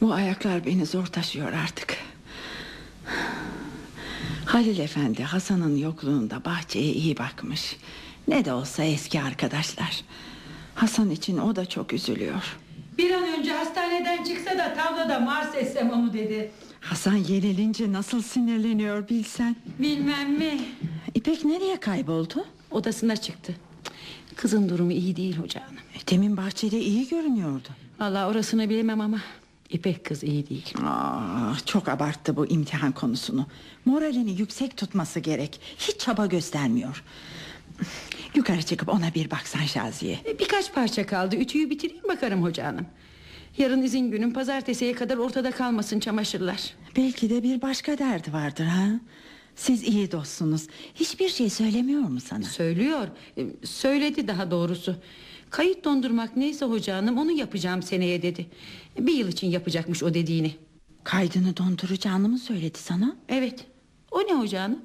Bu 0.05 0.13
ayaklar 0.13 0.67
beni 0.67 0.87
zor 0.87 1.07
taşıyor 1.07 1.53
artık. 1.53 1.97
Halil 4.45 4.79
Efendi 4.79 5.23
Hasan'ın 5.23 5.77
yokluğunda 5.77 6.45
bahçeye 6.45 6.93
iyi 6.93 7.19
bakmış. 7.19 7.77
Ne 8.29 8.45
de 8.45 8.53
olsa 8.53 8.85
eski 8.85 9.23
arkadaşlar. 9.23 10.05
Hasan 10.75 11.11
için 11.11 11.39
o 11.39 11.57
da 11.57 11.67
çok 11.67 11.93
üzülüyor. 11.93 12.57
Bir 12.99 13.11
an 13.11 13.23
önce 13.39 13.53
hastaneden 13.53 14.25
çıksa 14.25 14.59
da 14.59 14.75
tavlada 14.75 15.21
Mars 15.21 15.55
etsem 15.55 15.91
onu 15.91 16.13
dedi. 16.13 16.51
Hasan 16.81 17.17
yenilince 17.17 17.93
nasıl 17.93 18.23
sinirleniyor 18.23 19.09
bilsen. 19.09 19.57
Bilmem 19.79 20.33
mi? 20.33 20.61
İpek 21.15 21.45
nereye 21.45 21.81
kayboldu? 21.81 22.45
Odasına 22.71 23.17
çıktı. 23.17 23.55
Kızın 24.37 24.69
durumu 24.69 24.93
iyi 24.93 25.17
değil 25.17 25.37
hoca 25.37 25.61
hanım. 25.63 25.79
E, 25.95 26.11
Demin 26.11 26.37
bahçede 26.37 26.81
iyi 26.81 27.09
görünüyordu. 27.09 27.69
Vallahi 28.01 28.27
orasını 28.27 28.71
bilemem 28.71 29.01
ama 29.01 29.21
İpek 29.71 30.05
kız 30.05 30.23
iyi 30.25 30.49
değil. 30.49 30.75
Aa, 30.85 31.55
çok 31.67 31.89
abarttı 31.89 32.37
bu 32.37 32.47
imtihan 32.47 32.93
konusunu. 32.93 33.47
Moralini 33.85 34.41
yüksek 34.41 34.77
tutması 34.77 35.21
gerek. 35.21 35.61
Hiç 35.79 35.99
çaba 35.99 36.27
göstermiyor. 36.27 37.05
Yukarı 38.35 38.63
çıkıp 38.63 38.89
ona 38.89 39.15
bir 39.15 39.31
baksan 39.31 39.65
Şaziye. 39.65 40.19
E, 40.27 40.39
Birkaç 40.39 40.73
parça 40.75 41.07
kaldı. 41.07 41.37
Ütüyü 41.37 41.71
bitireyim 41.71 42.03
bakarım 42.09 42.43
hoca 42.43 42.67
hanım. 42.67 42.87
Yarın 43.59 43.83
izin 43.83 44.11
günüm 44.11 44.33
pazartesiye 44.33 44.93
kadar 44.93 45.17
ortada 45.17 45.51
kalmasın 45.51 46.01
çamaşırlar. 46.01 46.75
Belki 46.97 47.31
de 47.31 47.43
bir 47.43 47.63
başka 47.63 47.99
derdi 47.99 48.33
vardır 48.33 48.65
ha. 48.65 48.87
Siz 49.57 49.83
iyi 49.83 50.13
dostsunuz. 50.13 50.67
Hiçbir 50.95 51.29
şey 51.29 51.51
söylemiyor 51.51 52.01
mu 52.03 52.21
sana? 52.21 52.43
Söylüyor. 52.45 53.09
e, 53.39 53.47
Söyledi 53.67 54.29
daha 54.29 54.51
doğrusu. 54.51 54.97
Kayıt 55.55 55.85
dondurmak 55.85 56.37
neyse 56.37 56.65
hoca 56.65 56.97
hanım 56.97 57.19
onu 57.19 57.31
yapacağım 57.31 57.83
seneye 57.83 58.23
dedi. 58.23 58.47
Bir 58.99 59.13
yıl 59.13 59.29
için 59.29 59.51
yapacakmış 59.51 60.03
o 60.03 60.15
dediğini. 60.15 60.55
Kaydını 61.05 61.57
donduracağını 61.57 62.29
mı 62.29 62.39
söyledi 62.39 62.79
sana? 62.79 63.17
Evet. 63.29 63.67
O 64.11 64.21
ne 64.21 64.35
hoca 64.35 64.63
hanım? 64.63 64.81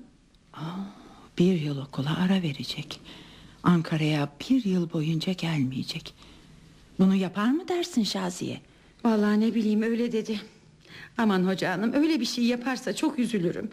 Bir 1.37 1.61
yıl 1.61 1.77
okula 1.77 2.17
ara 2.17 2.41
verecek. 2.41 2.99
Ankara'ya 3.63 4.29
bir 4.49 4.65
yıl 4.65 4.93
boyunca 4.93 5.33
gelmeyecek. 5.33 6.13
Bunu 6.99 7.15
yapar 7.15 7.51
mı 7.51 7.67
dersin 7.67 8.03
Şaziye? 8.03 8.61
Vallahi 9.05 9.39
ne 9.39 9.55
bileyim 9.55 9.81
öyle 9.81 10.11
dedi. 10.11 10.41
Aman 11.17 11.47
hoca 11.47 11.71
hanım 11.71 11.93
öyle 11.93 12.19
bir 12.19 12.25
şey 12.25 12.43
yaparsa 12.43 12.95
çok 12.95 13.19
üzülürüm. 13.19 13.69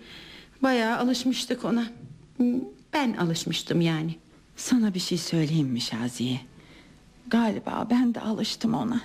Bayağı 0.63 0.99
alışmıştık 0.99 1.65
ona. 1.65 1.87
Ben 2.93 3.13
alışmıştım 3.13 3.81
yani. 3.81 4.15
Sana 4.57 4.95
bir 4.95 5.01
şey 5.01 5.19
söyleyeyim 5.19 5.69
mi 5.69 5.81
Şaziye? 5.81 6.41
Galiba 7.31 7.87
ben 7.91 8.15
de 8.15 8.21
alıştım 8.21 8.75
ona. 8.75 9.01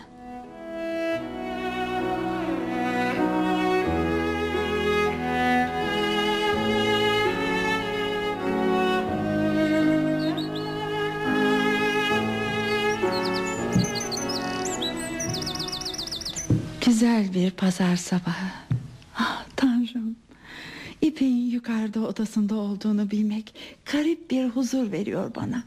Güzel 16.85 17.33
bir 17.33 17.51
pazar 17.51 17.95
sabahı. 17.95 18.51
Ah 19.17 19.45
tanrım. 19.55 20.15
İpek'in 21.01 21.51
yukarıda 21.51 21.99
odasında 21.99 22.55
olduğunu 22.55 23.11
bilmek 23.11 23.55
garip 23.91 24.31
bir 24.31 24.49
huzur 24.49 24.91
veriyor 24.91 25.35
bana. 25.35 25.63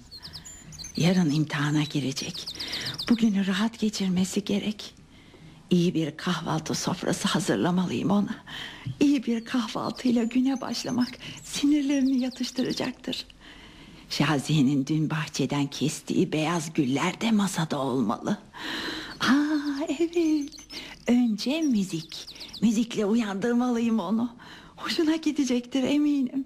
Yarın 0.96 1.30
imtihana 1.30 1.82
girecek. 1.82 2.46
Bugünü 3.10 3.46
rahat 3.46 3.78
geçirmesi 3.78 4.44
gerek. 4.44 4.94
İyi 5.70 5.94
bir 5.94 6.16
kahvaltı 6.16 6.74
sofrası 6.74 7.28
hazırlamalıyım 7.28 8.10
ona. 8.10 8.34
İyi 9.00 9.24
bir 9.24 9.44
kahvaltıyla 9.44 10.24
güne 10.24 10.60
başlamak 10.60 11.08
sinirlerini 11.44 12.20
yatıştıracaktır. 12.20 13.26
Şaziye'nin 14.10 14.86
dün 14.86 15.10
bahçeden 15.10 15.66
kestiği 15.66 16.32
beyaz 16.32 16.72
güller 16.72 17.20
de 17.20 17.30
masada 17.30 17.78
olmalı. 17.78 18.38
Aa 19.20 19.84
evet. 19.88 20.50
Önce 21.06 21.62
müzik. 21.62 22.26
Müzikle 22.62 23.04
uyandırmalıyım 23.04 23.98
onu. 23.98 24.36
Hoşuna 24.76 25.16
gidecektir 25.16 25.82
eminim. 25.82 26.44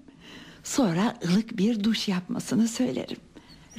Sonra 0.63 1.17
ılık 1.29 1.57
bir 1.57 1.83
duş 1.83 2.07
yapmasını 2.07 2.67
söylerim. 2.67 3.17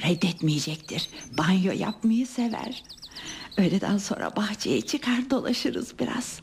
Reddetmeyecektir. 0.03 1.09
Banyo 1.37 1.71
yapmayı 1.71 2.27
sever. 2.27 2.83
Öğleden 3.57 3.97
sonra 3.97 4.35
bahçeye 4.35 4.81
çıkar 4.81 5.29
dolaşırız 5.29 5.99
biraz. 5.99 6.41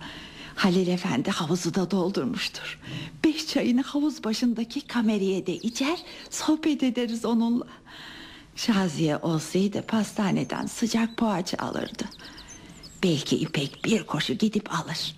Halil 0.54 0.88
Efendi 0.88 1.30
havuzu 1.30 1.74
da 1.74 1.90
doldurmuştur. 1.90 2.80
Beş 3.24 3.46
çayını 3.46 3.82
havuz 3.82 4.24
başındaki 4.24 4.80
kameraya 4.80 5.46
de 5.46 5.56
içer, 5.56 5.98
sohbet 6.30 6.82
ederiz 6.82 7.24
onunla. 7.24 7.66
Şaziye 8.56 9.16
olsaydı 9.16 9.82
pastaneden 9.82 10.66
sıcak 10.66 11.16
poğaça 11.16 11.56
alırdı. 11.58 12.04
Belki 13.02 13.36
İpek 13.36 13.84
bir 13.84 14.02
koşu 14.02 14.34
gidip 14.34 14.74
alır. 14.74 15.16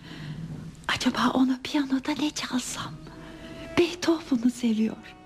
Acaba 0.88 1.30
ona 1.34 1.60
piyanoda 1.64 2.12
ne 2.20 2.30
çalsam? 2.30 2.94
Beethoven'ı 3.78 4.50
seviyor. 4.50 5.19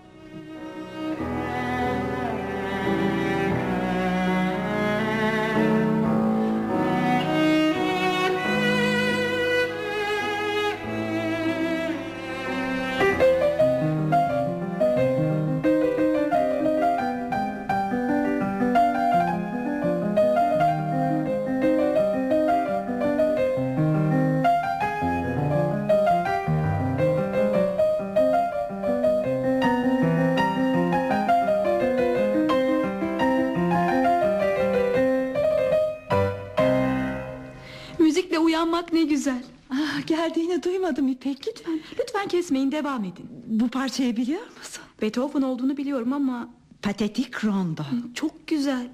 Duymadım 40.85 41.09
İpek. 41.09 41.49
Lütfen, 41.49 41.81
lütfen 42.01 42.29
kesmeyin 42.29 42.73
devam 42.73 43.05
edin. 43.05 43.29
Bu 43.47 43.69
parçayı 43.69 44.17
biliyor 44.17 44.47
musun? 44.59 44.83
Beethoven 45.03 45.43
olduğunu 45.43 45.77
biliyorum 45.77 46.13
ama 46.13 46.49
Patetik 46.83 47.45
Rondo. 47.45 47.83
çok 48.15 48.47
güzel. 48.47 48.89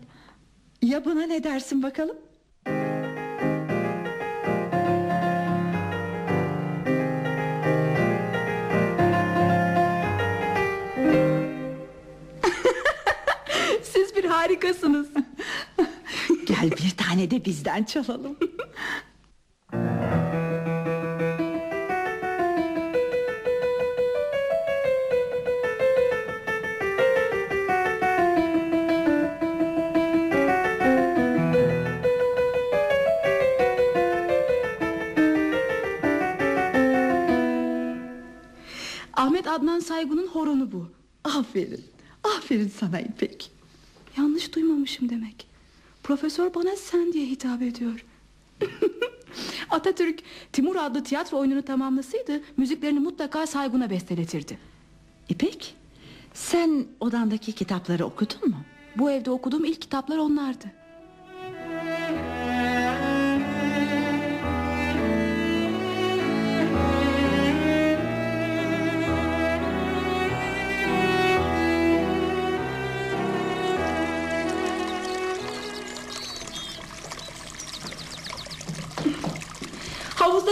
Ya 0.83 1.05
buna 1.05 1.23
ne 1.27 1.45
dersin 1.45 1.83
bakalım? 1.83 2.17
Siz 13.83 14.17
bir 14.17 14.25
harikasınız. 14.25 15.09
Gel 16.47 16.71
bir 16.71 16.91
tane 16.97 17.31
de 17.31 17.45
bizden 17.45 17.85
çalalım. 17.85 18.37
Adnan 39.61 39.81
Saygun'un 39.81 40.27
horonu 40.27 40.73
bu. 40.73 40.87
Aferin. 41.25 41.85
Aferin 42.25 42.69
sana 42.69 43.01
İpek. 43.01 43.51
Yanlış 44.17 44.55
duymamışım 44.55 45.09
demek. 45.09 45.47
Profesör 46.03 46.55
bana 46.55 46.77
sen 46.77 47.13
diye 47.13 47.27
hitap 47.27 47.63
ediyor. 47.63 48.05
Atatürk 49.71 50.23
Timur 50.53 50.77
adlı 50.77 51.05
tiyatro 51.05 51.39
oyununu 51.39 51.63
tamamlasaydı 51.63 52.41
müziklerini 52.57 53.01
mutlaka 53.01 53.47
Saygun'a 53.47 53.91
besteletirdi. 53.91 54.59
İpek, 55.29 55.75
sen 56.35 56.87
odandaki 57.01 57.53
kitapları 57.53 58.05
okudun 58.07 58.49
mu? 58.51 58.63
Bu 58.97 59.11
evde 59.11 59.31
okuduğum 59.31 59.65
ilk 59.65 59.81
kitaplar 59.81 60.19
onlardı. 60.19 60.73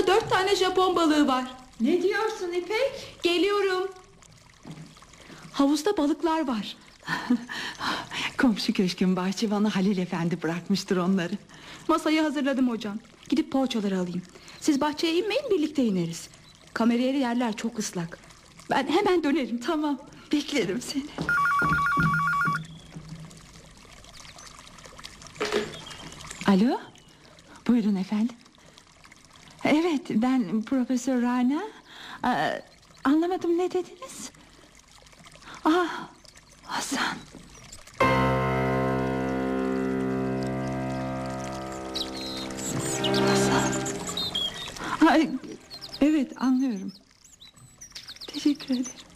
Dört 0.09 0.31
tane 0.31 0.57
Japon 0.57 0.97
balığı 0.97 1.27
var. 1.27 1.45
Ne 1.81 2.03
diyorsun 2.03 2.53
İpek? 2.53 3.19
Geliyorum. 3.23 3.89
Havuzda 5.53 5.97
balıklar 5.97 6.49
var. 6.49 6.77
Komşu 8.39 8.73
köşkün 8.73 9.17
bahçıvanı 9.17 9.69
Halil 9.69 9.99
Efendi 9.99 10.43
bırakmıştır 10.43 10.97
onları. 10.97 11.35
Masayı 11.89 12.23
hazırladım 12.23 12.69
hocam. 12.69 12.99
Gidip 13.29 13.53
poğaçaları 13.53 13.99
alayım. 13.99 14.23
Siz 14.61 14.81
bahçeye 14.81 15.15
inmeyin 15.15 15.51
birlikte 15.51 15.85
ineriz. 15.85 16.29
Kamerayeri 16.75 17.19
yerler 17.19 17.57
çok 17.57 17.79
ıslak. 17.79 18.19
Ben 18.71 18.87
hemen 18.87 19.25
dönerim. 19.25 19.61
Tamam, 19.61 19.99
beklerim 20.33 20.81
seni. 20.81 21.05
Alo, 26.47 26.81
buyurun 27.69 27.97
efendim. 27.97 28.37
Evet, 29.65 30.03
ben 30.11 30.63
Profesör 30.63 31.23
Rana. 31.23 31.63
Ee, 32.25 32.63
anlamadım 33.05 33.59
ne 33.59 33.71
dediniz? 33.71 34.31
Ah, 35.65 36.09
Hasan. 36.63 37.17
Hasan. 43.29 43.73
Ay, 45.09 45.31
evet 46.01 46.33
anlıyorum. 46.43 46.93
Teşekkür 48.27 48.75
ederim. 48.75 49.08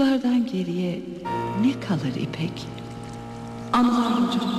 Çocuklardan 0.00 0.46
geriye 0.46 1.02
ne 1.62 1.80
kalır 1.80 2.14
İpek? 2.14 2.66
Anılar 3.72 4.12
hocam. 4.12 4.50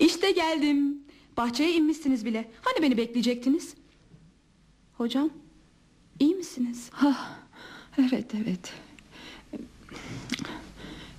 İşte 0.00 0.30
geldim. 0.30 0.98
Bahçeye 1.36 1.72
inmişsiniz 1.72 2.24
bile. 2.24 2.50
Hani 2.60 2.82
beni 2.82 2.96
bekleyecektiniz? 2.96 3.74
Hocam, 4.92 5.30
iyi 6.20 6.34
misiniz? 6.34 6.90
Ha, 6.92 7.41
evet. 8.34 8.72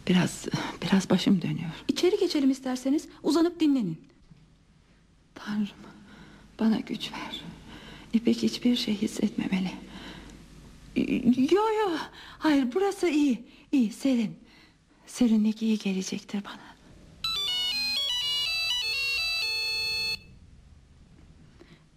Biraz 0.07 0.45
biraz 0.81 1.09
başım 1.09 1.41
dönüyor. 1.41 1.69
İçeri 1.87 2.19
geçelim 2.19 2.51
isterseniz. 2.51 3.07
Uzanıp 3.23 3.59
dinlenin. 3.59 4.01
Tanrım 5.35 5.67
bana 6.59 6.79
güç 6.79 7.11
ver. 7.11 7.41
İpek 8.13 8.43
hiçbir 8.43 8.75
şey 8.75 8.95
hissetmemeli. 9.01 9.71
Yo 11.51 11.61
yo 11.61 11.97
hayır 12.39 12.67
burası 12.73 13.07
iyi 13.07 13.43
iyi 13.71 13.91
serin. 13.91 14.35
Serinlik 15.07 15.61
iyi 15.61 15.77
gelecektir 15.77 16.43
bana. 16.45 16.73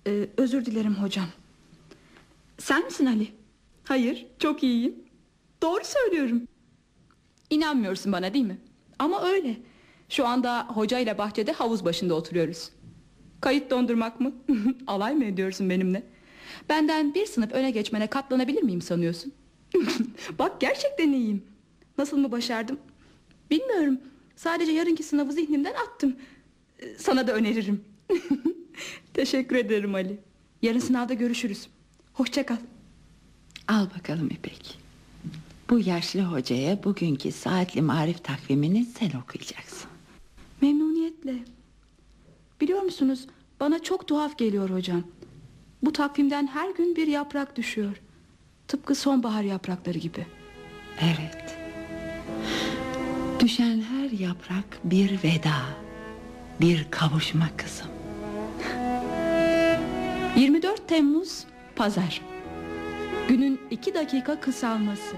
Ee, 0.07 0.29
özür 0.37 0.65
dilerim 0.67 0.95
hocam. 0.95 1.27
Sen 2.59 2.85
misin 2.85 3.07
Ali? 3.07 3.29
Hayır, 3.85 4.27
çok 4.39 4.63
iyiyim. 4.63 4.95
Doğru 5.63 5.85
söylüyorum. 5.85 6.43
İnanmıyorsun 7.51 8.13
bana 8.13 8.35
değil 8.35 8.45
mi? 8.45 8.59
Ama 8.99 9.23
öyle. 9.23 9.57
Şu 10.09 10.27
anda 10.27 10.67
hocayla 10.69 11.19
bahçede 11.19 11.53
havuz 11.53 11.85
başında 11.85 12.15
oturuyoruz. 12.15 12.71
Kayıt 13.41 13.71
dondurmak 13.71 14.21
mı? 14.21 14.33
Alay 14.87 15.15
mı 15.15 15.25
ediyorsun 15.25 15.71
benimle? 15.71 16.03
Benden 16.69 17.15
bir 17.15 17.27
sınıf 17.27 17.53
öne 17.53 17.71
geçmene 17.71 18.07
katlanabilir 18.07 18.63
miyim 18.63 18.83
sanıyorsun? 18.83 19.33
Bak 20.39 20.61
gerçekten 20.61 21.13
iyiyim. 21.13 21.43
Nasıl 21.99 22.19
mı 22.19 22.33
başardım? 22.33 22.79
Bilmiyorum. 23.51 23.99
Sadece 24.37 24.73
yarınki 24.73 25.03
sınavı 25.03 25.33
zihnimden 25.33 25.75
attım. 25.75 26.17
Sana 26.99 27.27
da 27.27 27.33
öneririm. 27.33 27.85
Teşekkür 29.15 29.57
ederim 29.57 29.95
Ali. 29.95 30.19
Yarın 30.63 30.79
sınavda 30.79 31.15
görüşürüz. 31.15 31.69
Hoşça 32.13 32.47
kal. 32.47 32.57
Al 33.69 33.87
bakalım 33.99 34.27
İpek. 34.31 34.86
Bu 35.71 35.79
yaşlı 35.79 36.21
hocaya 36.21 36.85
bugünkü 36.85 37.33
saatli 37.33 37.83
marif 37.83 38.25
takvimini 38.25 38.85
sen 38.85 39.11
okuyacaksın. 39.25 39.91
Memnuniyetle. 40.61 41.35
Biliyor 42.61 42.83
musunuz 42.83 43.27
bana 43.61 43.83
çok 43.83 44.09
tuhaf 44.09 44.39
geliyor 44.39 44.71
hocam. 44.71 45.03
Bu 45.83 45.93
takvimden 45.93 46.47
her 46.47 46.71
gün 46.71 46.97
bir 46.97 47.07
yaprak 47.07 47.57
düşüyor. 47.57 48.03
Tıpkı 48.69 48.95
sonbahar 48.95 49.43
yaprakları 49.43 49.99
gibi. 49.99 50.27
Evet. 51.01 51.59
Düşen 53.41 53.81
her 53.81 54.11
yaprak 54.11 54.79
bir 54.85 55.11
veda. 55.25 55.57
Bir 56.61 56.87
kavuşma 56.91 57.49
kızım. 57.57 57.87
24 60.37 60.89
Temmuz 60.89 61.45
Pazar. 61.77 62.21
Günün 63.29 63.61
iki 63.71 63.95
dakika 63.95 64.41
kısalması. 64.41 65.17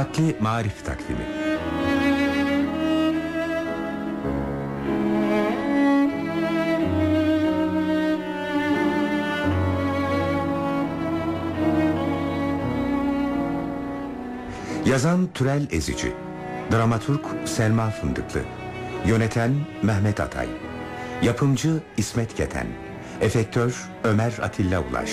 Saatli 0.00 0.36
Marif 0.40 0.84
Takvimi. 0.84 1.24
Yazan 14.86 15.28
Türel 15.34 15.66
Ezici 15.70 16.12
Dramaturg 16.72 17.20
Selma 17.44 17.90
Fındıklı 17.90 18.40
Yöneten 19.06 19.52
Mehmet 19.82 20.20
Atay 20.20 20.48
Yapımcı 21.22 21.80
İsmet 21.96 22.34
Keten 22.34 22.66
Efektör 23.20 23.88
Ömer 24.04 24.32
Atilla 24.42 24.82
Ulaş 24.90 25.10